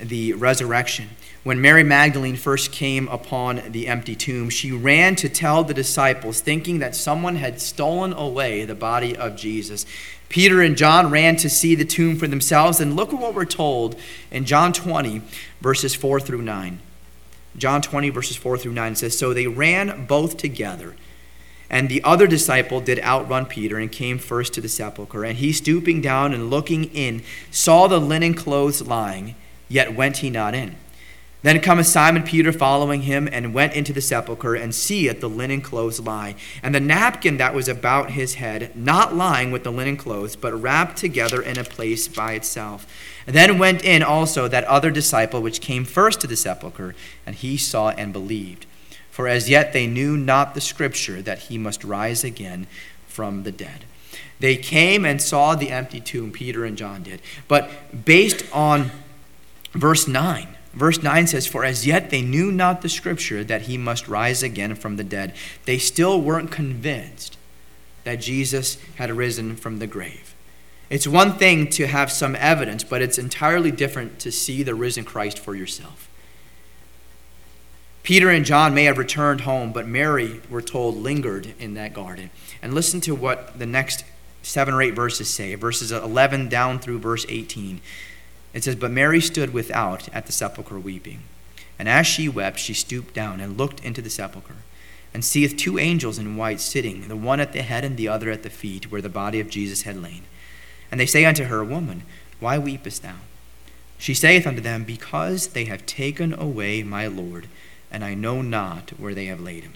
the 0.00 0.32
resurrection. 0.32 1.10
When 1.44 1.60
Mary 1.60 1.84
Magdalene 1.84 2.34
first 2.34 2.72
came 2.72 3.06
upon 3.06 3.70
the 3.70 3.86
empty 3.86 4.16
tomb, 4.16 4.50
she 4.50 4.72
ran 4.72 5.14
to 5.14 5.28
tell 5.28 5.62
the 5.62 5.72
disciples, 5.72 6.40
thinking 6.40 6.80
that 6.80 6.96
someone 6.96 7.36
had 7.36 7.60
stolen 7.60 8.12
away 8.12 8.64
the 8.64 8.74
body 8.74 9.16
of 9.16 9.36
Jesus. 9.36 9.86
Peter 10.28 10.60
and 10.62 10.76
John 10.76 11.12
ran 11.12 11.36
to 11.36 11.48
see 11.48 11.76
the 11.76 11.84
tomb 11.84 12.16
for 12.16 12.26
themselves, 12.26 12.80
and 12.80 12.96
look 12.96 13.12
at 13.12 13.20
what 13.20 13.32
we're 13.32 13.44
told 13.44 13.94
in 14.32 14.44
John 14.44 14.72
20, 14.72 15.22
verses 15.60 15.94
4 15.94 16.18
through 16.18 16.42
9. 16.42 16.80
John 17.56 17.82
20, 17.82 18.10
verses 18.10 18.36
4 18.36 18.58
through 18.58 18.72
9 18.72 18.96
says, 18.96 19.16
So 19.16 19.32
they 19.32 19.46
ran 19.46 20.06
both 20.06 20.38
together. 20.38 20.96
And 21.70 21.88
the 21.88 22.02
other 22.02 22.26
disciple 22.26 22.80
did 22.80 22.98
outrun 23.00 23.46
Peter 23.46 23.78
and 23.78 23.90
came 23.90 24.18
first 24.18 24.52
to 24.54 24.60
the 24.60 24.68
sepulchre. 24.68 25.24
And 25.24 25.38
he, 25.38 25.52
stooping 25.52 26.00
down 26.00 26.34
and 26.34 26.50
looking 26.50 26.84
in, 26.84 27.22
saw 27.50 27.86
the 27.86 28.00
linen 28.00 28.34
clothes 28.34 28.82
lying, 28.82 29.36
yet 29.68 29.94
went 29.94 30.18
he 30.18 30.30
not 30.30 30.54
in. 30.54 30.74
Then 31.42 31.60
cometh 31.60 31.86
Simon 31.86 32.22
Peter 32.22 32.52
following 32.52 33.02
him, 33.02 33.26
and 33.32 33.54
went 33.54 33.72
into 33.72 33.94
the 33.94 34.02
sepulchre, 34.02 34.54
and 34.54 34.74
seeth 34.74 35.20
the 35.20 35.28
linen 35.28 35.62
clothes 35.62 35.98
lie, 35.98 36.34
and 36.62 36.74
the 36.74 36.80
napkin 36.80 37.38
that 37.38 37.54
was 37.54 37.66
about 37.66 38.10
his 38.10 38.34
head, 38.34 38.76
not 38.76 39.16
lying 39.16 39.50
with 39.50 39.64
the 39.64 39.72
linen 39.72 39.96
clothes, 39.96 40.36
but 40.36 40.52
wrapped 40.52 40.98
together 40.98 41.40
in 41.40 41.58
a 41.58 41.64
place 41.64 42.08
by 42.08 42.32
itself. 42.32 42.86
And 43.26 43.34
then 43.34 43.58
went 43.58 43.82
in 43.82 44.02
also 44.02 44.48
that 44.48 44.64
other 44.64 44.90
disciple 44.90 45.40
which 45.40 45.62
came 45.62 45.86
first 45.86 46.20
to 46.20 46.26
the 46.26 46.36
sepulchre, 46.36 46.94
and 47.24 47.34
he 47.34 47.56
saw 47.56 47.88
and 47.90 48.12
believed. 48.12 48.66
For 49.20 49.28
as 49.28 49.50
yet 49.50 49.74
they 49.74 49.86
knew 49.86 50.16
not 50.16 50.54
the 50.54 50.62
scripture 50.62 51.20
that 51.20 51.40
he 51.40 51.58
must 51.58 51.84
rise 51.84 52.24
again 52.24 52.66
from 53.06 53.42
the 53.42 53.52
dead. 53.52 53.84
They 54.38 54.56
came 54.56 55.04
and 55.04 55.20
saw 55.20 55.54
the 55.54 55.68
empty 55.68 56.00
tomb, 56.00 56.32
Peter 56.32 56.64
and 56.64 56.74
John 56.74 57.02
did. 57.02 57.20
But 57.46 58.06
based 58.06 58.46
on 58.50 58.90
verse 59.74 60.08
9, 60.08 60.56
Verse 60.72 61.02
9 61.02 61.26
says, 61.26 61.46
For 61.46 61.66
as 61.66 61.86
yet 61.86 62.08
they 62.08 62.22
knew 62.22 62.50
not 62.50 62.80
the 62.80 62.88
scripture 62.88 63.44
that 63.44 63.62
he 63.62 63.76
must 63.76 64.08
rise 64.08 64.42
again 64.42 64.74
from 64.74 64.96
the 64.96 65.04
dead. 65.04 65.34
They 65.66 65.76
still 65.76 66.18
weren't 66.18 66.50
convinced 66.50 67.36
that 68.04 68.22
Jesus 68.22 68.78
had 68.96 69.10
risen 69.10 69.54
from 69.54 69.80
the 69.80 69.86
grave. 69.86 70.34
It's 70.88 71.06
one 71.06 71.34
thing 71.34 71.68
to 71.72 71.88
have 71.88 72.10
some 72.10 72.34
evidence, 72.36 72.84
but 72.84 73.02
it's 73.02 73.18
entirely 73.18 73.70
different 73.70 74.18
to 74.20 74.32
see 74.32 74.62
the 74.62 74.74
risen 74.74 75.04
Christ 75.04 75.38
for 75.38 75.54
yourself. 75.54 76.09
Peter 78.02 78.30
and 78.30 78.44
John 78.44 78.74
may 78.74 78.84
have 78.84 78.98
returned 78.98 79.42
home, 79.42 79.72
but 79.72 79.86
Mary, 79.86 80.40
we're 80.48 80.62
told, 80.62 80.96
lingered 80.96 81.54
in 81.58 81.74
that 81.74 81.92
garden. 81.92 82.30
And 82.62 82.74
listen 82.74 83.00
to 83.02 83.14
what 83.14 83.58
the 83.58 83.66
next 83.66 84.04
seven 84.42 84.74
or 84.74 84.82
eight 84.82 84.94
verses 84.94 85.28
say 85.28 85.54
verses 85.54 85.92
11 85.92 86.48
down 86.48 86.78
through 86.78 86.98
verse 86.98 87.26
18. 87.28 87.80
It 88.52 88.64
says, 88.64 88.76
But 88.76 88.90
Mary 88.90 89.20
stood 89.20 89.52
without 89.52 90.08
at 90.14 90.26
the 90.26 90.32
sepulchre 90.32 90.78
weeping. 90.78 91.20
And 91.78 91.88
as 91.88 92.06
she 92.06 92.28
wept, 92.28 92.58
she 92.58 92.74
stooped 92.74 93.14
down 93.14 93.40
and 93.40 93.56
looked 93.56 93.84
into 93.84 94.02
the 94.02 94.10
sepulchre, 94.10 94.56
and 95.14 95.24
seeth 95.24 95.56
two 95.56 95.78
angels 95.78 96.18
in 96.18 96.36
white 96.36 96.60
sitting, 96.60 97.08
the 97.08 97.16
one 97.16 97.40
at 97.40 97.52
the 97.52 97.62
head 97.62 97.84
and 97.84 97.96
the 97.96 98.08
other 98.08 98.30
at 98.30 98.42
the 98.42 98.50
feet, 98.50 98.90
where 98.90 99.00
the 99.00 99.08
body 99.08 99.40
of 99.40 99.48
Jesus 99.48 99.82
had 99.82 100.02
lain. 100.02 100.22
And 100.90 101.00
they 101.00 101.06
say 101.06 101.24
unto 101.24 101.44
her, 101.44 101.64
Woman, 101.64 102.02
why 102.38 102.58
weepest 102.58 103.02
thou? 103.02 103.16
She 103.98 104.14
saith 104.14 104.46
unto 104.46 104.60
them, 104.60 104.84
Because 104.84 105.48
they 105.48 105.66
have 105.66 105.86
taken 105.86 106.34
away 106.34 106.82
my 106.82 107.06
Lord, 107.06 107.46
and 107.90 108.04
I 108.04 108.14
know 108.14 108.42
not 108.42 108.90
where 108.98 109.14
they 109.14 109.26
have 109.26 109.40
laid 109.40 109.64
him. 109.64 109.74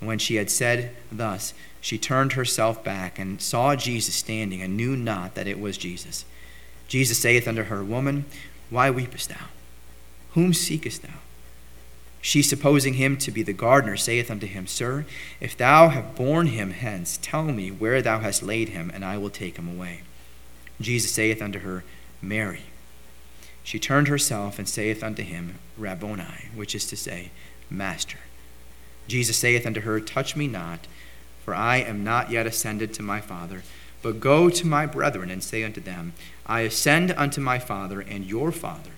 And 0.00 0.08
when 0.08 0.18
she 0.18 0.36
had 0.36 0.50
said 0.50 0.94
thus, 1.10 1.54
she 1.80 1.98
turned 1.98 2.32
herself 2.32 2.82
back, 2.82 3.18
and 3.18 3.40
saw 3.40 3.76
Jesus 3.76 4.14
standing, 4.14 4.62
and 4.62 4.76
knew 4.76 4.96
not 4.96 5.34
that 5.34 5.46
it 5.46 5.60
was 5.60 5.76
Jesus. 5.76 6.24
Jesus 6.88 7.18
saith 7.18 7.46
unto 7.46 7.64
her, 7.64 7.84
Woman, 7.84 8.24
why 8.70 8.90
weepest 8.90 9.28
thou? 9.28 9.46
Whom 10.32 10.54
seekest 10.54 11.02
thou? 11.02 11.20
She, 12.20 12.42
supposing 12.42 12.94
him 12.94 13.18
to 13.18 13.30
be 13.30 13.42
the 13.42 13.52
gardener, 13.52 13.98
saith 13.98 14.30
unto 14.30 14.46
him, 14.46 14.66
Sir, 14.66 15.04
if 15.40 15.56
thou 15.56 15.90
have 15.90 16.14
borne 16.14 16.46
him 16.46 16.70
hence, 16.70 17.18
tell 17.20 17.44
me 17.44 17.70
where 17.70 18.00
thou 18.00 18.20
hast 18.20 18.42
laid 18.42 18.70
him, 18.70 18.90
and 18.94 19.04
I 19.04 19.18
will 19.18 19.28
take 19.28 19.58
him 19.58 19.68
away. 19.68 20.00
Jesus 20.80 21.12
saith 21.12 21.42
unto 21.42 21.58
her, 21.58 21.84
Mary. 22.22 22.62
She 23.64 23.80
turned 23.80 24.06
herself 24.06 24.58
and 24.60 24.68
saith 24.68 25.02
unto 25.02 25.24
him, 25.24 25.58
Rabboni, 25.76 26.50
which 26.54 26.76
is 26.76 26.86
to 26.86 26.96
say, 26.96 27.32
Master. 27.68 28.18
Jesus 29.08 29.36
saith 29.36 29.66
unto 29.66 29.80
her, 29.80 29.98
Touch 29.98 30.36
me 30.36 30.46
not, 30.46 30.86
for 31.44 31.54
I 31.54 31.78
am 31.78 32.04
not 32.04 32.30
yet 32.30 32.46
ascended 32.46 32.94
to 32.94 33.02
my 33.02 33.20
Father 33.20 33.62
but 34.04 34.20
go 34.20 34.50
to 34.50 34.66
my 34.66 34.84
brethren 34.84 35.30
and 35.30 35.42
say 35.42 35.64
unto 35.64 35.80
them, 35.80 36.12
I 36.44 36.60
ascend 36.60 37.12
unto 37.12 37.40
my 37.40 37.58
Father 37.58 38.02
and 38.02 38.26
your 38.26 38.52
Father, 38.52 38.90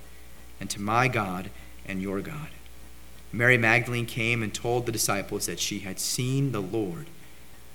and 0.58 0.68
to 0.70 0.82
my 0.82 1.06
God 1.06 1.48
and 1.86 2.02
your 2.02 2.20
God. 2.20 2.48
Mary 3.32 3.56
Magdalene 3.56 4.06
came 4.06 4.42
and 4.42 4.52
told 4.52 4.84
the 4.84 4.90
disciples 4.90 5.46
that 5.46 5.60
she 5.60 5.78
had 5.78 6.00
seen 6.00 6.50
the 6.50 6.60
Lord, 6.60 7.06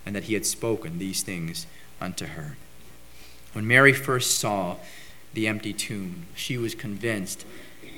and 0.05 0.13
that 0.13 0.25
he 0.25 0.33
had 0.33 0.45
spoken 0.45 0.99
these 0.99 1.23
things 1.23 1.67
unto 2.01 2.25
her. 2.25 2.57
When 3.53 3.65
Mary 3.65 3.93
first 3.93 4.37
saw 4.37 4.75
the 5.33 5.47
empty 5.47 5.73
tomb, 5.73 6.25
she 6.35 6.57
was 6.57 6.75
convinced 6.75 7.45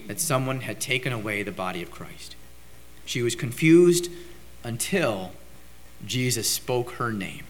that 0.08 0.19
someone 0.19 0.62
had 0.62 0.80
taken 0.80 1.13
away 1.13 1.43
the 1.43 1.52
body 1.52 1.82
of 1.82 1.91
Christ. 1.91 2.36
She 3.06 3.22
was 3.22 3.36
confused 3.36 4.10
until 4.63 5.32
Jesus 6.06 6.50
spoke 6.50 6.91
her 6.93 7.12
name 7.12 7.43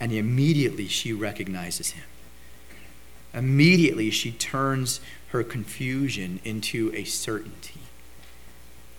and 0.00 0.12
immediately 0.12 0.88
she 0.88 1.12
recognizes 1.12 1.90
him. 1.90 2.04
Immediately 3.34 4.10
she 4.10 4.32
turns 4.32 5.00
her 5.28 5.44
confusion 5.44 6.40
into 6.42 6.90
a 6.94 7.04
certainty. 7.04 7.79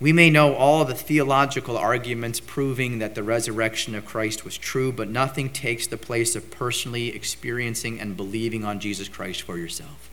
We 0.02 0.12
may 0.12 0.30
know 0.30 0.56
all 0.56 0.84
the 0.84 0.96
theological 0.96 1.78
arguments 1.78 2.40
proving 2.40 2.98
that 2.98 3.14
the 3.14 3.22
resurrection 3.22 3.94
of 3.94 4.04
Christ 4.04 4.44
was 4.44 4.58
true, 4.58 4.90
but 4.90 5.08
nothing 5.08 5.48
takes 5.48 5.86
the 5.86 5.96
place 5.96 6.34
of 6.34 6.50
personally 6.50 7.14
experiencing 7.14 8.00
and 8.00 8.16
believing 8.16 8.64
on 8.64 8.80
Jesus 8.80 9.06
Christ 9.06 9.42
for 9.42 9.56
yourself. 9.56 10.10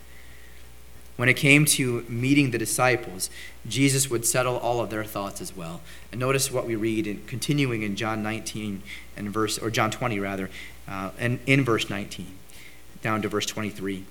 When 1.16 1.28
it 1.28 1.34
came 1.34 1.64
to 1.64 2.04
meeting 2.08 2.52
the 2.52 2.56
disciples, 2.56 3.30
Jesus 3.68 4.08
would 4.08 4.24
settle 4.24 4.58
all 4.58 4.80
of 4.80 4.90
their 4.90 5.02
thoughts 5.02 5.40
as 5.40 5.56
well. 5.56 5.80
And 6.12 6.20
notice 6.20 6.52
what 6.52 6.68
we 6.68 6.76
read 6.76 7.08
in, 7.08 7.24
continuing 7.26 7.82
in 7.82 7.96
John 7.96 8.22
19 8.22 8.84
and 9.16 9.28
verse 9.30 9.58
or 9.58 9.70
John 9.70 9.90
20 9.90 10.20
rather, 10.20 10.50
uh, 10.86 11.10
and 11.18 11.40
in 11.46 11.64
verse 11.64 11.90
19 11.90 12.28
down 13.02 13.22
to 13.22 13.28
verse 13.28 13.46
23. 13.46 14.04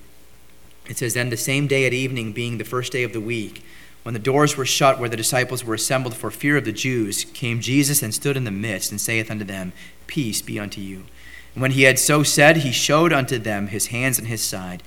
It 0.89 0.97
says, 0.97 1.13
Then 1.13 1.29
the 1.29 1.37
same 1.37 1.67
day 1.67 1.85
at 1.85 1.93
evening, 1.93 2.33
being 2.33 2.57
the 2.57 2.65
first 2.65 2.91
day 2.91 3.03
of 3.03 3.13
the 3.13 3.21
week, 3.21 3.63
when 4.03 4.13
the 4.13 4.19
doors 4.19 4.55
were 4.55 4.65
shut 4.65 4.99
where 4.99 5.09
the 5.09 5.17
disciples 5.17 5.63
were 5.63 5.75
assembled 5.75 6.15
for 6.15 6.31
fear 6.31 6.57
of 6.57 6.65
the 6.65 6.71
Jews, 6.71 7.25
came 7.25 7.59
Jesus 7.59 8.01
and 8.01 8.13
stood 8.13 8.37
in 8.37 8.43
the 8.45 8.51
midst, 8.51 8.91
and 8.91 8.99
saith 8.99 9.29
unto 9.29 9.43
them, 9.43 9.73
Peace 10.07 10.41
be 10.41 10.59
unto 10.59 10.81
you. 10.81 11.05
And 11.53 11.61
when 11.61 11.71
he 11.71 11.83
had 11.83 11.99
so 11.99 12.23
said, 12.23 12.57
he 12.57 12.71
showed 12.71 13.11
unto 13.11 13.37
them 13.37 13.67
his 13.67 13.87
hands 13.87 14.17
and 14.17 14.27
his 14.27 14.41
side. 14.41 14.83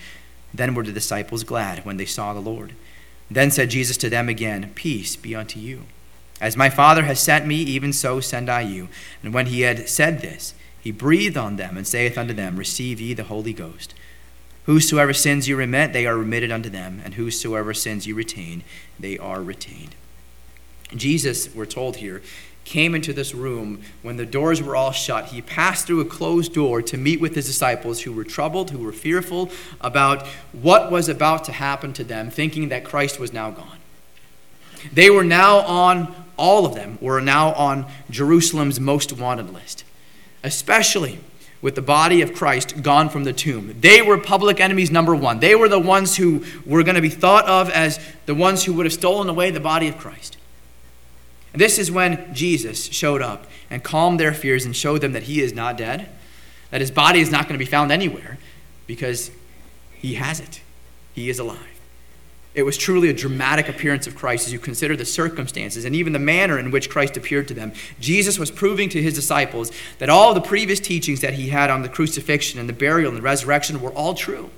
Then 0.55 0.75
were 0.75 0.85
the 0.85 0.93
disciples 0.93 1.45
glad 1.45 1.85
when 1.85 1.97
they 1.97 2.07
saw 2.07 2.33
the 2.33 2.41
Lord. 2.41 2.75
Then 3.31 3.51
said 3.51 3.71
Jesus 3.71 3.97
to 3.99 4.11
them 4.11 4.29
again, 4.29 4.73
Peace 4.75 5.17
be 5.17 5.35
unto 5.35 5.59
you. 5.59 5.83
As 6.41 6.57
my 6.57 6.71
Father 6.71 7.05
has 7.05 7.21
sent 7.21 7.47
me, 7.47 7.57
even 7.57 7.93
so 7.93 8.21
send 8.21 8.51
I 8.51 8.63
you. 8.63 8.89
And 9.23 9.33
when 9.33 9.47
he 9.47 9.63
had 9.63 9.89
said 9.89 10.21
this, 10.21 10.55
he 10.81 10.91
breathed 10.91 11.37
on 11.37 11.57
them 11.57 11.77
and 11.77 11.87
saith 11.87 12.19
unto 12.19 12.35
them, 12.35 12.57
Receive 12.57 13.01
ye 13.01 13.15
the 13.15 13.25
Holy 13.25 13.53
Ghost. 13.53 13.95
Whosoever 14.67 15.13
sins 15.13 15.49
you 15.49 15.57
remit, 15.57 15.93
they 15.93 16.07
are 16.07 16.17
remitted 16.17 16.53
unto 16.53 16.69
them, 16.69 17.01
and 17.05 17.15
whosoever 17.15 17.75
sins 17.75 18.07
you 18.07 18.15
retain, 18.15 18.63
they 18.99 19.19
are 19.19 19.43
retained. 19.43 19.95
Jesus, 20.95 21.53
we're 21.55 21.67
told 21.67 21.97
here, 21.97 22.23
came 22.65 22.95
into 22.95 23.13
this 23.13 23.35
room 23.35 23.83
when 24.03 24.17
the 24.17 24.27
doors 24.27 24.63
were 24.63 24.77
all 24.77 24.93
shut. 24.93 25.27
He 25.27 25.43
passed 25.43 25.87
through 25.87 26.01
a 26.01 26.05
closed 26.05 26.55
door 26.55 26.81
to 26.83 26.97
meet 26.97 27.21
with 27.21 27.35
his 27.35 27.47
disciples 27.47 28.03
who 28.03 28.13
were 28.13 28.23
troubled, 28.23 28.71
who 28.71 28.79
were 28.79 28.93
fearful 28.93 29.51
about 29.81 30.27
what 30.53 30.93
was 30.93 31.09
about 31.09 31.45
to 31.45 31.53
happen 31.53 31.93
to 31.95 32.05
them, 32.05 32.31
thinking 32.31 32.69
that 32.69 32.85
Christ 32.85 33.19
was 33.19 33.33
now 33.33 33.51
gone. 33.51 33.79
They 34.93 35.11
were 35.11 35.25
now 35.25 35.59
on, 35.59 36.15
all 36.37 36.65
of 36.65 36.75
them 36.75 36.99
were 37.01 37.21
now 37.21 37.53
on 37.55 37.87
Jerusalem's 38.11 38.79
most 38.79 39.13
wanted 39.13 39.53
list 39.53 39.85
especially 40.43 41.19
with 41.63 41.77
the 41.77 41.83
body 41.83 42.21
of 42.21 42.35
Christ 42.35 42.83
gone 42.83 43.09
from 43.09 43.23
the 43.25 43.33
tomb. 43.33 43.77
They 43.81 44.03
were 44.03 44.19
public 44.19 44.61
enemies 44.61 44.91
number 44.91 45.15
one. 45.15 45.39
They 45.39 45.55
were 45.55 45.69
the 45.69 45.79
ones 45.79 46.17
who 46.17 46.45
were 46.67 46.83
going 46.83 46.97
to 46.97 47.01
be 47.01 47.09
thought 47.09 47.47
of 47.47 47.71
as 47.71 48.01
the 48.27 48.35
ones 48.35 48.65
who 48.65 48.75
would 48.75 48.85
have 48.85 48.93
stolen 48.93 49.29
away 49.29 49.51
the 49.53 49.61
body 49.61 49.87
of 49.89 49.97
Christ. 49.97 50.37
And 51.53 51.61
this 51.61 51.79
is 51.79 51.91
when 51.91 52.35
Jesus 52.35 52.87
showed 52.87 53.23
up 53.23 53.47
and 53.71 53.85
calmed 53.85 54.19
their 54.19 54.35
fears 54.35 54.65
and 54.65 54.75
showed 54.75 55.01
them 55.01 55.13
that 55.13 55.25
he 55.25 55.41
is 55.41 55.55
not 55.55 55.79
dead, 55.79 56.09
that 56.71 56.81
his 56.81 56.91
body 56.91 57.21
is 57.21 57.31
not 57.31 57.47
going 57.47 57.55
to 57.55 57.65
be 57.65 57.71
found 57.71 57.93
anywhere 57.93 58.39
because 58.87 59.31
he 59.95 60.15
has 60.15 60.41
it. 60.41 60.61
He 61.15 61.31
is 61.31 61.39
alive. 61.39 61.72
It 62.55 62.65
was 62.65 62.77
truly 62.77 63.09
a 63.09 63.15
dramatic 63.15 63.69
appearance 63.69 64.07
of 64.07 64.15
Christ 64.15 64.47
as 64.47 64.53
you 64.53 64.59
consider 64.59 64.95
the 64.95 65.07
circumstances 65.07 65.87
and 65.87 65.97
even 65.97 66.13
the 66.13 66.19
manner 66.19 66.59
in 66.59 66.71
which 66.71 66.91
Christ 66.91 67.17
appeared 67.17 67.49
to 67.49 67.55
them. 67.55 67.73
Jesus 67.99 68.39
was 68.39 68.51
proving 68.51 68.91
to 68.91 69.01
his 69.01 69.15
disciples 69.15 69.73
that 69.99 70.11
all 70.11 70.35
the 70.35 70.41
previous 70.41 70.79
teachings 70.79 71.23
that 71.23 71.35
he 71.35 71.49
had 71.49 71.71
on 71.71 71.81
the 71.83 71.89
crucifixion 71.89 72.61
and 72.61 72.69
the 72.69 72.75
burial 72.75 73.09
and 73.09 73.17
the 73.17 73.23
resurrection 73.23 73.81
were 73.81 73.93
all 73.93 74.15
true. 74.15 74.51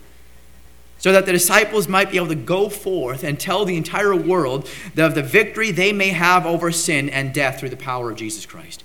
so 0.99 1.13
that 1.13 1.27
the 1.27 1.33
disciples 1.33 1.87
might 1.87 2.11
be 2.11 2.17
able 2.17 2.29
to 2.29 2.35
go 2.35 2.69
forth 2.69 3.25
and 3.25 3.39
tell 3.39 3.65
the 3.65 3.77
entire 3.77 4.17
world 4.17 4.67
of 4.97 5.15
the 5.15 5.23
victory 5.23 5.71
they 5.71 5.93
may 5.93 6.09
have 6.09 6.47
over 6.47 6.73
sin 6.73 7.11
and 7.11 7.35
death 7.35 7.61
through 7.61 7.69
the 7.69 7.77
power 7.77 8.11
of 8.11 8.17
Jesus 8.17 8.47
Christ. 8.47 8.83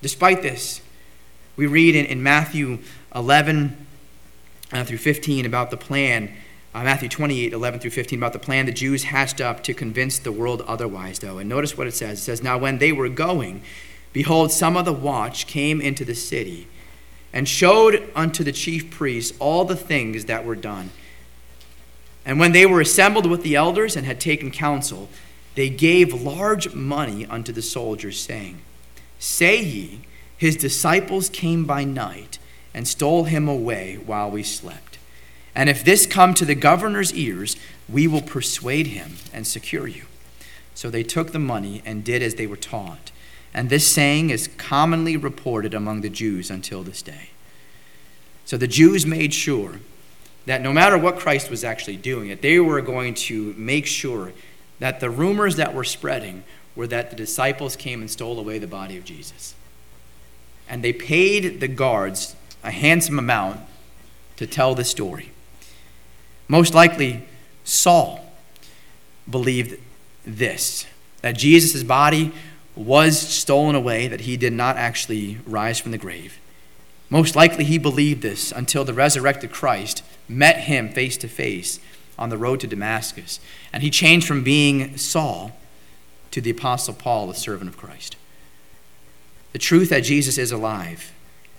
Despite 0.00 0.42
this, 0.42 0.80
we 1.56 1.66
read 1.66 1.96
in, 1.96 2.06
in 2.06 2.22
Matthew 2.22 2.78
11 3.14 3.86
uh, 4.72 4.84
through 4.84 4.98
15 4.98 5.44
about 5.44 5.70
the 5.70 5.76
plan, 5.76 6.32
uh, 6.78 6.84
Matthew 6.84 7.08
28 7.08 7.52
11 7.52 7.80
through 7.80 7.90
15, 7.90 8.20
about 8.20 8.32
the 8.32 8.38
plan 8.38 8.66
the 8.66 8.72
Jews 8.72 9.04
hatched 9.04 9.40
up 9.40 9.64
to 9.64 9.74
convince 9.74 10.20
the 10.20 10.30
world 10.30 10.62
otherwise, 10.68 11.18
though. 11.18 11.38
And 11.38 11.48
notice 11.48 11.76
what 11.76 11.88
it 11.88 11.94
says. 11.94 12.20
It 12.20 12.22
says, 12.22 12.40
Now 12.40 12.56
when 12.56 12.78
they 12.78 12.92
were 12.92 13.08
going, 13.08 13.62
behold, 14.12 14.52
some 14.52 14.76
of 14.76 14.84
the 14.84 14.92
watch 14.92 15.48
came 15.48 15.80
into 15.80 16.04
the 16.04 16.14
city 16.14 16.68
and 17.32 17.48
showed 17.48 18.08
unto 18.14 18.44
the 18.44 18.52
chief 18.52 18.92
priests 18.92 19.36
all 19.40 19.64
the 19.64 19.74
things 19.74 20.26
that 20.26 20.44
were 20.44 20.54
done. 20.54 20.90
And 22.24 22.38
when 22.38 22.52
they 22.52 22.64
were 22.64 22.80
assembled 22.80 23.26
with 23.26 23.42
the 23.42 23.56
elders 23.56 23.96
and 23.96 24.06
had 24.06 24.20
taken 24.20 24.52
counsel, 24.52 25.08
they 25.56 25.68
gave 25.68 26.22
large 26.22 26.74
money 26.74 27.26
unto 27.26 27.52
the 27.52 27.62
soldiers, 27.62 28.20
saying, 28.20 28.60
Say 29.18 29.60
ye, 29.60 30.02
his 30.36 30.56
disciples 30.56 31.28
came 31.28 31.64
by 31.64 31.82
night 31.82 32.38
and 32.72 32.86
stole 32.86 33.24
him 33.24 33.48
away 33.48 33.96
while 33.96 34.30
we 34.30 34.44
slept. 34.44 34.87
And 35.58 35.68
if 35.68 35.82
this 35.82 36.06
come 36.06 36.34
to 36.34 36.44
the 36.44 36.54
governor's 36.54 37.12
ears, 37.14 37.56
we 37.88 38.06
will 38.06 38.22
persuade 38.22 38.86
him 38.86 39.16
and 39.32 39.44
secure 39.44 39.88
you. 39.88 40.04
So 40.72 40.88
they 40.88 41.02
took 41.02 41.32
the 41.32 41.40
money 41.40 41.82
and 41.84 42.04
did 42.04 42.22
as 42.22 42.36
they 42.36 42.46
were 42.46 42.56
taught. 42.56 43.10
And 43.52 43.68
this 43.68 43.84
saying 43.84 44.30
is 44.30 44.46
commonly 44.56 45.16
reported 45.16 45.74
among 45.74 46.02
the 46.02 46.10
Jews 46.10 46.48
until 46.48 46.84
this 46.84 47.02
day. 47.02 47.30
So 48.44 48.56
the 48.56 48.68
Jews 48.68 49.04
made 49.04 49.34
sure 49.34 49.80
that 50.46 50.62
no 50.62 50.72
matter 50.72 50.96
what 50.96 51.18
Christ 51.18 51.50
was 51.50 51.64
actually 51.64 51.96
doing, 51.96 52.28
that 52.28 52.40
they 52.40 52.60
were 52.60 52.80
going 52.80 53.14
to 53.14 53.52
make 53.54 53.84
sure 53.84 54.32
that 54.78 55.00
the 55.00 55.10
rumors 55.10 55.56
that 55.56 55.74
were 55.74 55.82
spreading 55.82 56.44
were 56.76 56.86
that 56.86 57.10
the 57.10 57.16
disciples 57.16 57.74
came 57.74 58.00
and 58.00 58.08
stole 58.08 58.38
away 58.38 58.60
the 58.60 58.68
body 58.68 58.96
of 58.96 59.04
Jesus. 59.04 59.56
And 60.68 60.84
they 60.84 60.92
paid 60.92 61.58
the 61.58 61.66
guards 61.66 62.36
a 62.62 62.70
handsome 62.70 63.18
amount 63.18 63.58
to 64.36 64.46
tell 64.46 64.76
the 64.76 64.84
story. 64.84 65.32
Most 66.48 66.74
likely, 66.74 67.24
Saul 67.64 68.20
believed 69.28 69.78
this 70.24 70.86
that 71.20 71.36
Jesus' 71.36 71.82
body 71.82 72.32
was 72.76 73.18
stolen 73.18 73.74
away, 73.74 74.06
that 74.06 74.20
he 74.20 74.36
did 74.36 74.52
not 74.52 74.76
actually 74.76 75.38
rise 75.44 75.80
from 75.80 75.90
the 75.90 75.98
grave. 75.98 76.38
Most 77.10 77.34
likely, 77.34 77.64
he 77.64 77.76
believed 77.76 78.22
this 78.22 78.52
until 78.52 78.84
the 78.84 78.94
resurrected 78.94 79.50
Christ 79.50 80.04
met 80.28 80.60
him 80.60 80.88
face 80.88 81.16
to 81.18 81.28
face 81.28 81.80
on 82.18 82.28
the 82.28 82.38
road 82.38 82.60
to 82.60 82.66
Damascus. 82.66 83.40
And 83.72 83.82
he 83.82 83.90
changed 83.90 84.26
from 84.26 84.44
being 84.44 84.96
Saul 84.96 85.52
to 86.30 86.40
the 86.40 86.50
Apostle 86.50 86.94
Paul, 86.94 87.26
the 87.26 87.34
servant 87.34 87.68
of 87.68 87.76
Christ. 87.76 88.16
The 89.52 89.58
truth 89.58 89.88
that 89.90 90.04
Jesus 90.04 90.38
is 90.38 90.52
alive 90.52 91.12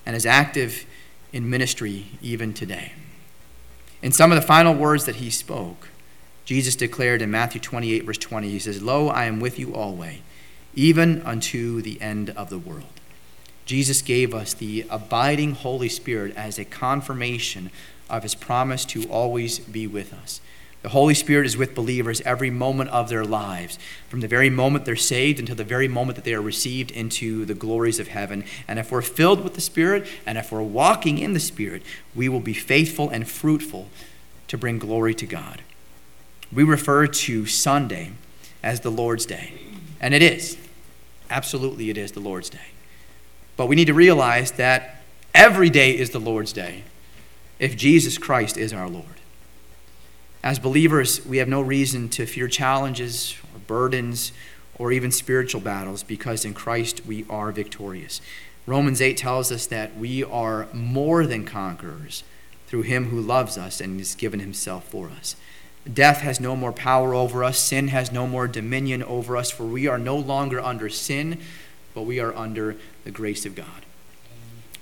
and 0.05 0.15
is 0.15 0.25
active 0.25 0.85
in 1.33 1.49
ministry 1.49 2.07
even 2.21 2.53
today. 2.53 2.93
In 4.01 4.11
some 4.11 4.31
of 4.31 4.37
the 4.37 4.45
final 4.45 4.73
words 4.73 5.05
that 5.05 5.17
he 5.17 5.29
spoke, 5.29 5.89
Jesus 6.45 6.75
declared 6.75 7.21
in 7.21 7.29
Matthew 7.29 7.61
28, 7.61 8.05
verse 8.05 8.17
20, 8.17 8.49
He 8.49 8.59
says, 8.59 8.81
Lo, 8.81 9.09
I 9.09 9.25
am 9.25 9.39
with 9.39 9.59
you 9.59 9.73
always, 9.73 10.19
even 10.73 11.21
unto 11.23 11.81
the 11.81 12.01
end 12.01 12.29
of 12.31 12.49
the 12.49 12.57
world. 12.57 12.85
Jesus 13.65 14.01
gave 14.01 14.33
us 14.33 14.53
the 14.53 14.85
abiding 14.89 15.51
Holy 15.51 15.89
Spirit 15.89 16.35
as 16.35 16.57
a 16.57 16.65
confirmation 16.65 17.69
of 18.09 18.23
his 18.23 18.33
promise 18.33 18.83
to 18.85 19.03
always 19.09 19.59
be 19.59 19.85
with 19.85 20.11
us. 20.11 20.41
The 20.81 20.89
Holy 20.89 21.13
Spirit 21.13 21.45
is 21.45 21.57
with 21.57 21.75
believers 21.75 22.21
every 22.21 22.49
moment 22.49 22.89
of 22.91 23.09
their 23.09 23.25
lives, 23.25 23.77
from 24.07 24.21
the 24.21 24.29
very 24.29 24.49
moment 24.49 24.85
they're 24.85 24.95
saved 24.95 25.37
until 25.37 25.55
the 25.55 25.63
very 25.65 25.89
moment 25.89 26.15
that 26.15 26.23
they 26.23 26.33
are 26.33 26.41
received 26.41 26.89
into 26.91 27.43
the 27.43 27.53
glories 27.53 27.99
of 27.99 28.07
heaven. 28.07 28.45
And 28.65 28.79
if 28.79 28.89
we're 28.89 29.01
filled 29.01 29.43
with 29.43 29.55
the 29.55 29.61
Spirit 29.61 30.07
and 30.25 30.37
if 30.37 30.51
we're 30.51 30.61
walking 30.61 31.17
in 31.17 31.33
the 31.33 31.39
Spirit, 31.39 31.83
we 32.15 32.29
will 32.29 32.39
be 32.39 32.53
faithful 32.53 33.09
and 33.09 33.29
fruitful 33.29 33.89
to 34.47 34.57
bring 34.57 34.79
glory 34.79 35.13
to 35.15 35.25
God. 35.25 35.63
We 36.51 36.63
refer 36.63 37.07
to 37.07 37.45
Sunday 37.45 38.13
as 38.63 38.79
the 38.79 38.89
Lord's 38.89 39.25
Day, 39.25 39.53
and 39.99 40.13
it 40.13 40.21
is. 40.21 40.57
Absolutely, 41.29 41.89
it 41.89 41.97
is 41.97 42.13
the 42.13 42.19
Lord's 42.21 42.49
Day. 42.49 42.69
But 43.57 43.67
we 43.67 43.75
need 43.75 43.85
to 43.85 43.93
realize 43.93 44.53
that 44.53 45.03
every 45.35 45.69
day 45.69 45.97
is 45.97 46.11
the 46.11 46.19
Lord's 46.19 46.53
day 46.53 46.83
if 47.59 47.75
Jesus 47.75 48.17
Christ 48.17 48.57
is 48.57 48.71
our 48.71 48.87
Lord. 48.87 49.18
As 50.41 50.57
believers, 50.57 51.25
we 51.25 51.37
have 51.37 51.49
no 51.49 51.61
reason 51.61 52.07
to 52.09 52.25
fear 52.25 52.47
challenges 52.47 53.35
or 53.53 53.59
burdens 53.59 54.31
or 54.77 54.91
even 54.93 55.11
spiritual 55.11 55.59
battles 55.59 56.01
because 56.01 56.45
in 56.45 56.53
Christ 56.53 57.05
we 57.05 57.25
are 57.29 57.51
victorious. 57.51 58.21
Romans 58.65 59.01
8 59.01 59.17
tells 59.17 59.51
us 59.51 59.67
that 59.67 59.97
we 59.97 60.23
are 60.23 60.67
more 60.71 61.25
than 61.25 61.45
conquerors 61.45 62.23
through 62.67 62.83
him 62.83 63.05
who 63.05 63.19
loves 63.19 63.57
us 63.57 63.81
and 63.81 63.99
has 63.99 64.15
given 64.15 64.39
himself 64.39 64.87
for 64.87 65.09
us. 65.09 65.35
Death 65.91 66.21
has 66.21 66.39
no 66.39 66.55
more 66.55 66.71
power 66.71 67.13
over 67.13 67.43
us, 67.43 67.57
sin 67.57 67.89
has 67.89 68.11
no 68.11 68.27
more 68.27 68.47
dominion 68.47 69.03
over 69.03 69.35
us, 69.35 69.49
for 69.49 69.65
we 69.65 69.87
are 69.87 69.97
no 69.97 70.15
longer 70.15 70.59
under 70.59 70.87
sin, 70.87 71.39
but 71.93 72.03
we 72.03 72.19
are 72.19 72.35
under 72.35 72.75
the 73.03 73.11
grace 73.11 73.45
of 73.45 73.55
God. 73.55 73.85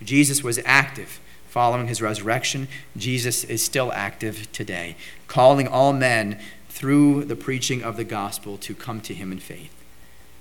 Jesus 0.03 0.43
was 0.43 0.59
active 0.65 1.19
following 1.47 1.87
his 1.87 2.01
resurrection. 2.01 2.67
Jesus 2.95 3.43
is 3.43 3.63
still 3.63 3.91
active 3.93 4.51
today, 4.51 4.95
calling 5.27 5.67
all 5.67 5.93
men 5.93 6.39
through 6.69 7.25
the 7.25 7.35
preaching 7.35 7.81
of 7.83 7.97
the 7.97 8.03
gospel 8.03 8.57
to 8.57 8.75
come 8.75 9.01
to 9.01 9.13
him 9.13 9.31
in 9.31 9.39
faith. 9.39 9.73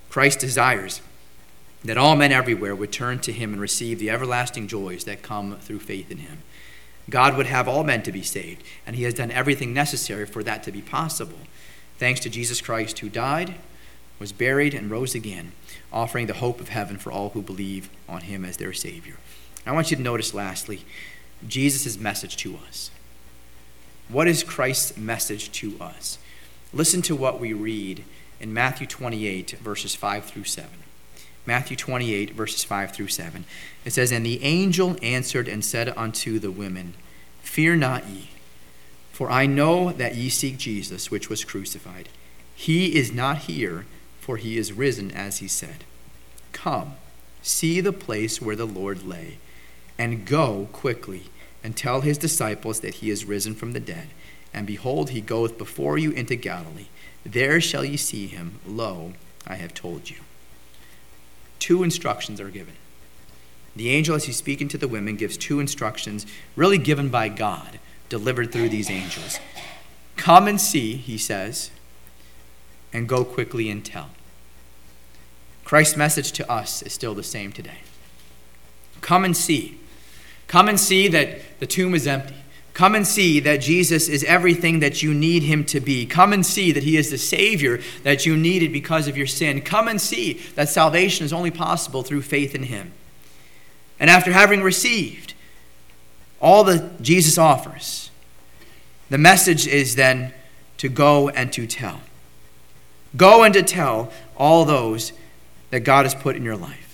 Christ 0.09 0.39
desires 0.39 1.01
that 1.83 1.97
all 1.97 2.15
men 2.15 2.31
everywhere 2.31 2.75
would 2.75 2.91
turn 2.91 3.19
to 3.19 3.31
him 3.31 3.53
and 3.53 3.61
receive 3.61 3.99
the 3.99 4.09
everlasting 4.09 4.67
joys 4.67 5.03
that 5.05 5.21
come 5.21 5.57
through 5.59 5.79
faith 5.79 6.11
in 6.11 6.17
him. 6.19 6.39
God 7.09 7.37
would 7.37 7.45
have 7.45 7.67
all 7.67 7.83
men 7.83 8.03
to 8.03 8.11
be 8.11 8.23
saved, 8.23 8.63
and 8.85 8.95
he 8.95 9.03
has 9.03 9.13
done 9.13 9.31
everything 9.31 9.73
necessary 9.73 10.25
for 10.25 10.43
that 10.43 10.63
to 10.63 10.71
be 10.71 10.81
possible. 10.81 11.37
Thanks 11.97 12.19
to 12.21 12.29
Jesus 12.29 12.61
Christ, 12.61 12.99
who 12.99 13.09
died, 13.09 13.55
was 14.19 14.31
buried, 14.31 14.73
and 14.73 14.91
rose 14.91 15.15
again 15.15 15.53
offering 15.91 16.27
the 16.27 16.33
hope 16.33 16.59
of 16.59 16.69
heaven 16.69 16.97
for 16.97 17.11
all 17.11 17.29
who 17.29 17.41
believe 17.41 17.89
on 18.09 18.21
him 18.21 18.43
as 18.43 18.57
their 18.57 18.73
Savior. 18.73 19.15
I 19.67 19.73
want 19.73 19.91
you 19.91 19.97
to 19.97 20.03
notice, 20.03 20.33
lastly, 20.33 20.85
Jesus' 21.47 21.97
message 21.97 22.37
to 22.37 22.57
us. 22.67 22.91
What 24.09 24.27
is 24.27 24.43
Christ's 24.43 24.97
message 24.97 25.51
to 25.53 25.75
us? 25.81 26.17
Listen 26.73 27.01
to 27.03 27.15
what 27.15 27.39
we 27.39 27.53
read 27.53 28.03
in 28.39 28.53
Matthew 28.53 28.87
28, 28.87 29.51
verses 29.59 29.95
5 29.95 30.25
through 30.25 30.45
7. 30.45 30.69
Matthew 31.45 31.77
28, 31.77 32.31
verses 32.31 32.63
5 32.63 32.91
through 32.91 33.07
7. 33.07 33.45
It 33.85 33.93
says, 33.93 34.11
And 34.11 34.25
the 34.25 34.43
angel 34.43 34.97
answered 35.01 35.47
and 35.47 35.63
said 35.63 35.93
unto 35.97 36.39
the 36.39 36.51
women, 36.51 36.93
Fear 37.41 37.77
not 37.77 38.07
ye, 38.07 38.29
for 39.11 39.29
I 39.29 39.45
know 39.45 39.91
that 39.91 40.15
ye 40.15 40.29
seek 40.29 40.57
Jesus, 40.57 41.09
which 41.09 41.29
was 41.29 41.45
crucified. 41.45 42.09
He 42.55 42.95
is 42.95 43.11
not 43.11 43.39
here 43.39 43.85
for 44.27 44.35
he 44.35 44.57
is 44.57 44.73
risen 44.73 45.09
as 45.09 45.37
he 45.37 45.47
said. 45.47 45.85
Come, 46.51 46.95
see 47.41 47.79
the 47.79 47.93
place 47.93 48.41
where 48.41 48.57
the 48.57 48.67
Lord 48.67 49.03
lay, 49.03 49.37
and 49.97 50.25
go 50.25 50.67
quickly 50.71 51.23
and 51.63 51.75
tell 51.75 52.01
his 52.01 52.17
disciples 52.17 52.79
that 52.81 52.95
he 52.95 53.09
is 53.09 53.25
risen 53.25 53.55
from 53.55 53.73
the 53.73 53.79
dead. 53.79 54.07
And 54.53 54.65
behold, 54.65 55.09
he 55.09 55.21
goeth 55.21 55.57
before 55.57 55.97
you 55.97 56.11
into 56.11 56.35
Galilee. 56.35 56.87
There 57.25 57.59
shall 57.59 57.83
ye 57.83 57.97
see 57.97 58.27
him. 58.27 58.59
Lo, 58.65 59.13
I 59.45 59.55
have 59.55 59.73
told 59.73 60.09
you. 60.09 60.17
Two 61.59 61.83
instructions 61.83 62.39
are 62.39 62.49
given. 62.49 62.75
The 63.75 63.89
angel, 63.89 64.15
as 64.15 64.23
he's 64.25 64.37
speaking 64.37 64.67
to 64.69 64.77
the 64.77 64.87
women, 64.87 65.17
gives 65.17 65.37
two 65.37 65.59
instructions, 65.59 66.25
really 66.55 66.77
given 66.77 67.09
by 67.09 67.29
God, 67.29 67.79
delivered 68.09 68.51
through 68.51 68.69
these 68.69 68.89
angels. 68.89 69.39
Come 70.15 70.47
and 70.47 70.59
see, 70.59 70.93
he 70.93 71.17
says, 71.17 71.69
and 72.91 73.07
go 73.07 73.23
quickly 73.23 73.69
and 73.69 73.85
tell. 73.85 74.09
Christ's 75.63 75.97
message 75.97 76.31
to 76.31 76.49
us 76.49 76.81
is 76.81 76.93
still 76.93 77.13
the 77.13 77.23
same 77.23 77.51
today. 77.51 77.79
Come 79.01 79.25
and 79.25 79.35
see. 79.35 79.77
Come 80.47 80.69
and 80.69 80.79
see 80.79 81.07
that 81.09 81.59
the 81.59 81.67
tomb 81.67 81.93
is 81.93 82.07
empty. 82.07 82.35
Come 82.73 82.93
and 82.93 83.07
see 83.07 83.39
that 83.39 83.59
Jesus 83.59 84.07
is 84.07 84.23
everything 84.25 84.81
that 84.81 85.01
you 85.01 85.13
need 85.13 85.41
him 85.43 85.63
to 85.65 85.79
be. 85.79 86.05
Come 86.05 86.31
and 86.31 86.45
see 86.45 86.71
that 86.71 86.83
he 86.83 86.95
is 86.95 87.09
the 87.09 87.17
Savior 87.17 87.79
that 88.03 88.25
you 88.25 88.37
needed 88.37 88.71
because 88.71 89.07
of 89.07 89.17
your 89.17 89.25
sin. 89.25 89.61
Come 89.61 89.87
and 89.87 89.99
see 89.99 90.33
that 90.53 90.69
salvation 90.69 91.25
is 91.25 91.33
only 91.33 91.49
possible 91.49 92.03
through 92.03 92.21
faith 92.21 92.53
in 92.53 92.63
him. 92.63 92.93
And 93.99 94.11
after 94.11 94.31
having 94.31 94.61
received 94.61 95.33
all 96.39 96.63
that 96.65 97.01
Jesus 97.01 97.39
offers, 97.39 98.11
the 99.09 99.17
message 99.17 99.65
is 99.65 99.95
then 99.95 100.33
to 100.77 100.87
go 100.87 101.29
and 101.29 101.51
to 101.53 101.65
tell. 101.65 102.01
Go 103.15 103.43
and 103.43 103.55
to 103.55 103.63
tell 103.63 104.11
all 104.35 104.65
those 104.65 105.13
that 105.71 105.79
God 105.79 106.05
has 106.05 106.13
put 106.13 106.35
in 106.35 106.43
your 106.43 106.55
life. 106.55 106.86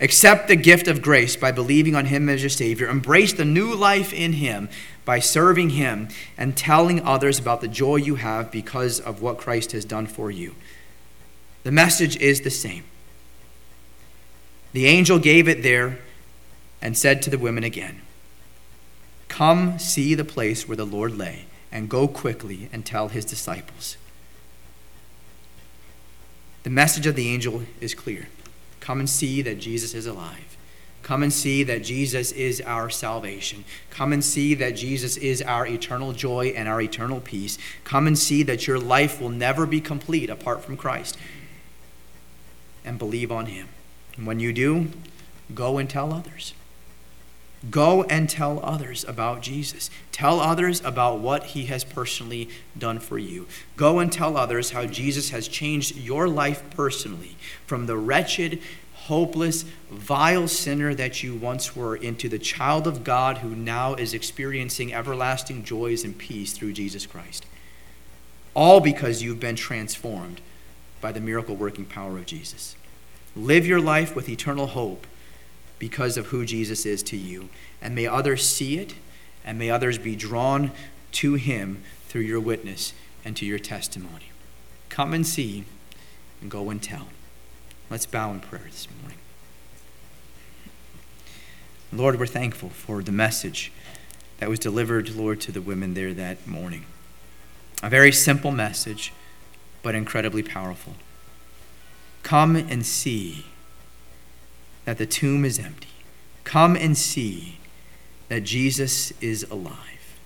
Accept 0.00 0.46
the 0.46 0.56
gift 0.56 0.86
of 0.86 1.02
grace 1.02 1.34
by 1.34 1.50
believing 1.50 1.96
on 1.96 2.06
Him 2.06 2.28
as 2.28 2.42
your 2.42 2.50
Savior. 2.50 2.88
Embrace 2.88 3.32
the 3.32 3.44
new 3.44 3.74
life 3.74 4.12
in 4.12 4.34
Him 4.34 4.68
by 5.04 5.18
serving 5.18 5.70
Him 5.70 6.08
and 6.36 6.56
telling 6.56 7.00
others 7.02 7.38
about 7.38 7.60
the 7.60 7.68
joy 7.68 7.96
you 7.96 8.14
have 8.16 8.52
because 8.52 9.00
of 9.00 9.20
what 9.20 9.38
Christ 9.38 9.72
has 9.72 9.84
done 9.84 10.06
for 10.06 10.30
you. 10.30 10.54
The 11.64 11.72
message 11.72 12.16
is 12.18 12.42
the 12.42 12.50
same. 12.50 12.84
The 14.72 14.86
angel 14.86 15.18
gave 15.18 15.48
it 15.48 15.62
there 15.62 15.98
and 16.80 16.96
said 16.96 17.20
to 17.22 17.30
the 17.30 17.38
women 17.38 17.64
again, 17.64 18.02
Come 19.28 19.78
see 19.78 20.14
the 20.14 20.24
place 20.24 20.68
where 20.68 20.76
the 20.76 20.86
Lord 20.86 21.16
lay, 21.16 21.46
and 21.72 21.88
go 21.88 22.06
quickly 22.06 22.68
and 22.72 22.86
tell 22.86 23.08
his 23.08 23.24
disciples. 23.24 23.96
The 26.62 26.70
message 26.70 27.06
of 27.06 27.16
the 27.16 27.28
angel 27.28 27.62
is 27.80 27.94
clear. 27.94 28.28
Come 28.88 29.00
and 29.00 29.10
see 29.10 29.42
that 29.42 29.58
Jesus 29.58 29.92
is 29.92 30.06
alive. 30.06 30.56
Come 31.02 31.22
and 31.22 31.30
see 31.30 31.62
that 31.62 31.84
Jesus 31.84 32.32
is 32.32 32.62
our 32.62 32.88
salvation. 32.88 33.66
Come 33.90 34.14
and 34.14 34.24
see 34.24 34.54
that 34.54 34.76
Jesus 34.76 35.18
is 35.18 35.42
our 35.42 35.66
eternal 35.66 36.14
joy 36.14 36.54
and 36.56 36.66
our 36.66 36.80
eternal 36.80 37.20
peace. 37.20 37.58
Come 37.84 38.06
and 38.06 38.18
see 38.18 38.42
that 38.44 38.66
your 38.66 38.78
life 38.78 39.20
will 39.20 39.28
never 39.28 39.66
be 39.66 39.82
complete 39.82 40.30
apart 40.30 40.64
from 40.64 40.78
Christ. 40.78 41.18
And 42.82 42.98
believe 42.98 43.30
on 43.30 43.44
him. 43.44 43.68
And 44.16 44.26
when 44.26 44.40
you 44.40 44.54
do, 44.54 44.88
go 45.54 45.76
and 45.76 45.90
tell 45.90 46.10
others. 46.10 46.54
Go 47.70 48.04
and 48.04 48.30
tell 48.30 48.64
others 48.64 49.04
about 49.08 49.42
Jesus. 49.42 49.90
Tell 50.12 50.38
others 50.38 50.80
about 50.84 51.18
what 51.18 51.44
he 51.44 51.66
has 51.66 51.82
personally 51.82 52.48
done 52.78 53.00
for 53.00 53.18
you. 53.18 53.48
Go 53.76 53.98
and 53.98 54.12
tell 54.12 54.36
others 54.36 54.70
how 54.70 54.86
Jesus 54.86 55.30
has 55.30 55.48
changed 55.48 55.96
your 55.96 56.28
life 56.28 56.62
personally 56.70 57.36
from 57.66 57.86
the 57.86 57.96
wretched, 57.96 58.60
hopeless, 58.94 59.64
vile 59.90 60.46
sinner 60.46 60.94
that 60.94 61.24
you 61.24 61.34
once 61.34 61.74
were 61.74 61.96
into 61.96 62.28
the 62.28 62.38
child 62.38 62.86
of 62.86 63.02
God 63.02 63.38
who 63.38 63.50
now 63.56 63.94
is 63.94 64.14
experiencing 64.14 64.94
everlasting 64.94 65.64
joys 65.64 66.04
and 66.04 66.16
peace 66.16 66.52
through 66.52 66.74
Jesus 66.74 67.06
Christ. 67.06 67.44
All 68.54 68.80
because 68.80 69.22
you've 69.22 69.40
been 69.40 69.56
transformed 69.56 70.40
by 71.00 71.10
the 71.10 71.20
miracle 71.20 71.56
working 71.56 71.84
power 71.84 72.18
of 72.18 72.26
Jesus. 72.26 72.76
Live 73.34 73.66
your 73.66 73.80
life 73.80 74.14
with 74.14 74.28
eternal 74.28 74.68
hope 74.68 75.06
because 75.78 76.16
of 76.16 76.26
who 76.26 76.44
Jesus 76.44 76.84
is 76.84 77.02
to 77.04 77.16
you. 77.16 77.48
And 77.80 77.94
may 77.94 78.06
others 78.06 78.46
see 78.46 78.78
it, 78.78 78.94
and 79.44 79.58
may 79.58 79.70
others 79.70 79.98
be 79.98 80.16
drawn 80.16 80.72
to 81.12 81.34
him 81.34 81.82
through 82.08 82.22
your 82.22 82.40
witness 82.40 82.92
and 83.24 83.36
to 83.36 83.46
your 83.46 83.58
testimony. 83.58 84.32
Come 84.88 85.14
and 85.14 85.26
see, 85.26 85.64
and 86.40 86.50
go 86.50 86.70
and 86.70 86.82
tell. 86.82 87.08
Let's 87.90 88.06
bow 88.06 88.32
in 88.32 88.40
prayer 88.40 88.66
this 88.70 88.88
morning. 89.00 89.18
Lord, 91.92 92.18
we're 92.18 92.26
thankful 92.26 92.68
for 92.68 93.02
the 93.02 93.12
message 93.12 93.72
that 94.38 94.48
was 94.48 94.58
delivered, 94.58 95.14
Lord, 95.14 95.40
to 95.42 95.52
the 95.52 95.62
women 95.62 95.94
there 95.94 96.12
that 96.14 96.46
morning. 96.46 96.84
A 97.82 97.88
very 97.88 98.12
simple 98.12 98.50
message, 98.50 99.12
but 99.82 99.94
incredibly 99.94 100.42
powerful. 100.42 100.94
Come 102.22 102.56
and 102.56 102.84
see 102.84 103.46
that 104.88 104.96
the 104.96 105.04
tomb 105.04 105.44
is 105.44 105.58
empty. 105.58 105.90
Come 106.44 106.74
and 106.74 106.96
see 106.96 107.58
that 108.28 108.42
Jesus 108.42 109.12
is 109.20 109.42
alive. 109.50 110.18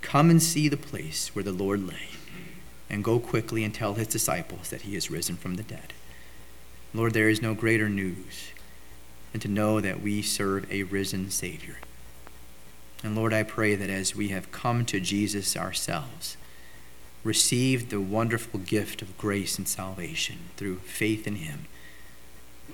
Come 0.00 0.30
and 0.30 0.42
see 0.42 0.70
the 0.70 0.78
place 0.78 1.34
where 1.34 1.42
the 1.42 1.52
Lord 1.52 1.86
lay, 1.86 2.08
and 2.88 3.04
go 3.04 3.18
quickly 3.18 3.62
and 3.62 3.74
tell 3.74 3.92
his 3.92 4.06
disciples 4.06 4.70
that 4.70 4.80
he 4.80 4.96
is 4.96 5.10
risen 5.10 5.36
from 5.36 5.56
the 5.56 5.62
dead. 5.62 5.92
Lord, 6.94 7.12
there 7.12 7.28
is 7.28 7.42
no 7.42 7.52
greater 7.52 7.90
news 7.90 8.52
than 9.32 9.42
to 9.42 9.48
know 9.48 9.82
that 9.82 10.00
we 10.00 10.22
serve 10.22 10.72
a 10.72 10.84
risen 10.84 11.30
Savior. 11.30 11.76
And 13.04 13.14
Lord, 13.14 13.34
I 13.34 13.42
pray 13.42 13.74
that 13.74 13.90
as 13.90 14.16
we 14.16 14.28
have 14.28 14.50
come 14.50 14.86
to 14.86 14.98
Jesus 14.98 15.58
ourselves, 15.58 16.38
received 17.22 17.90
the 17.90 18.00
wonderful 18.00 18.60
gift 18.60 19.02
of 19.02 19.18
grace 19.18 19.58
and 19.58 19.68
salvation 19.68 20.38
through 20.56 20.76
faith 20.76 21.26
in 21.26 21.36
him, 21.36 21.66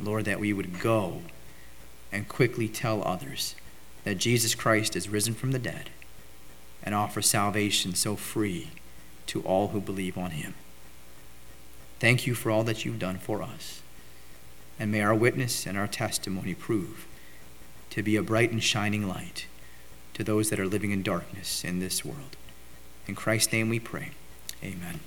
Lord, 0.03 0.25
that 0.25 0.41
we 0.41 0.53
would 0.53 0.81
go 0.81 1.23
and 2.13 2.29
quickly 2.29 2.69
tell 2.69 3.07
others 3.07 3.55
that 4.05 4.19
Jesus 4.19 4.55
Christ 4.55 4.95
is 4.97 5.09
risen 5.09 5.35
from 5.35 5.53
the 5.53 5.59
dead 5.59 5.91
and 6.83 6.95
offer 6.95 7.21
salvation 7.21 7.95
so 7.95 8.17
free 8.17 8.71
to 9.27 9.43
all 9.43 9.69
who 9.69 9.81
believe 9.81 10.17
on 10.17 10.31
him. 10.31 10.55
Thank 11.99 12.27
you 12.27 12.35
for 12.35 12.51
all 12.51 12.63
that 12.65 12.85
you've 12.85 12.99
done 12.99 13.19
for 13.19 13.43
us. 13.43 13.83
And 14.79 14.93
may 14.93 15.01
our 15.01 15.15
witness 15.15 15.67
and 15.67 15.77
our 15.77 15.89
testimony 15.89 16.55
prove 16.55 17.07
to 17.91 18.03
be 18.03 18.17
a 18.17 18.23
bright 18.23 18.53
and 18.53 18.63
shining 18.63 19.09
light 19.09 19.47
to 20.15 20.23
those 20.23 20.51
that 20.51 20.61
are 20.61 20.67
living 20.67 20.91
in 20.91 21.03
darkness 21.03 21.65
in 21.65 21.81
this 21.81 22.05
world. 22.05 22.37
In 23.07 23.15
Christ's 23.15 23.53
name 23.53 23.69
we 23.69 23.81
pray. 23.81 24.11
Amen. 24.63 25.01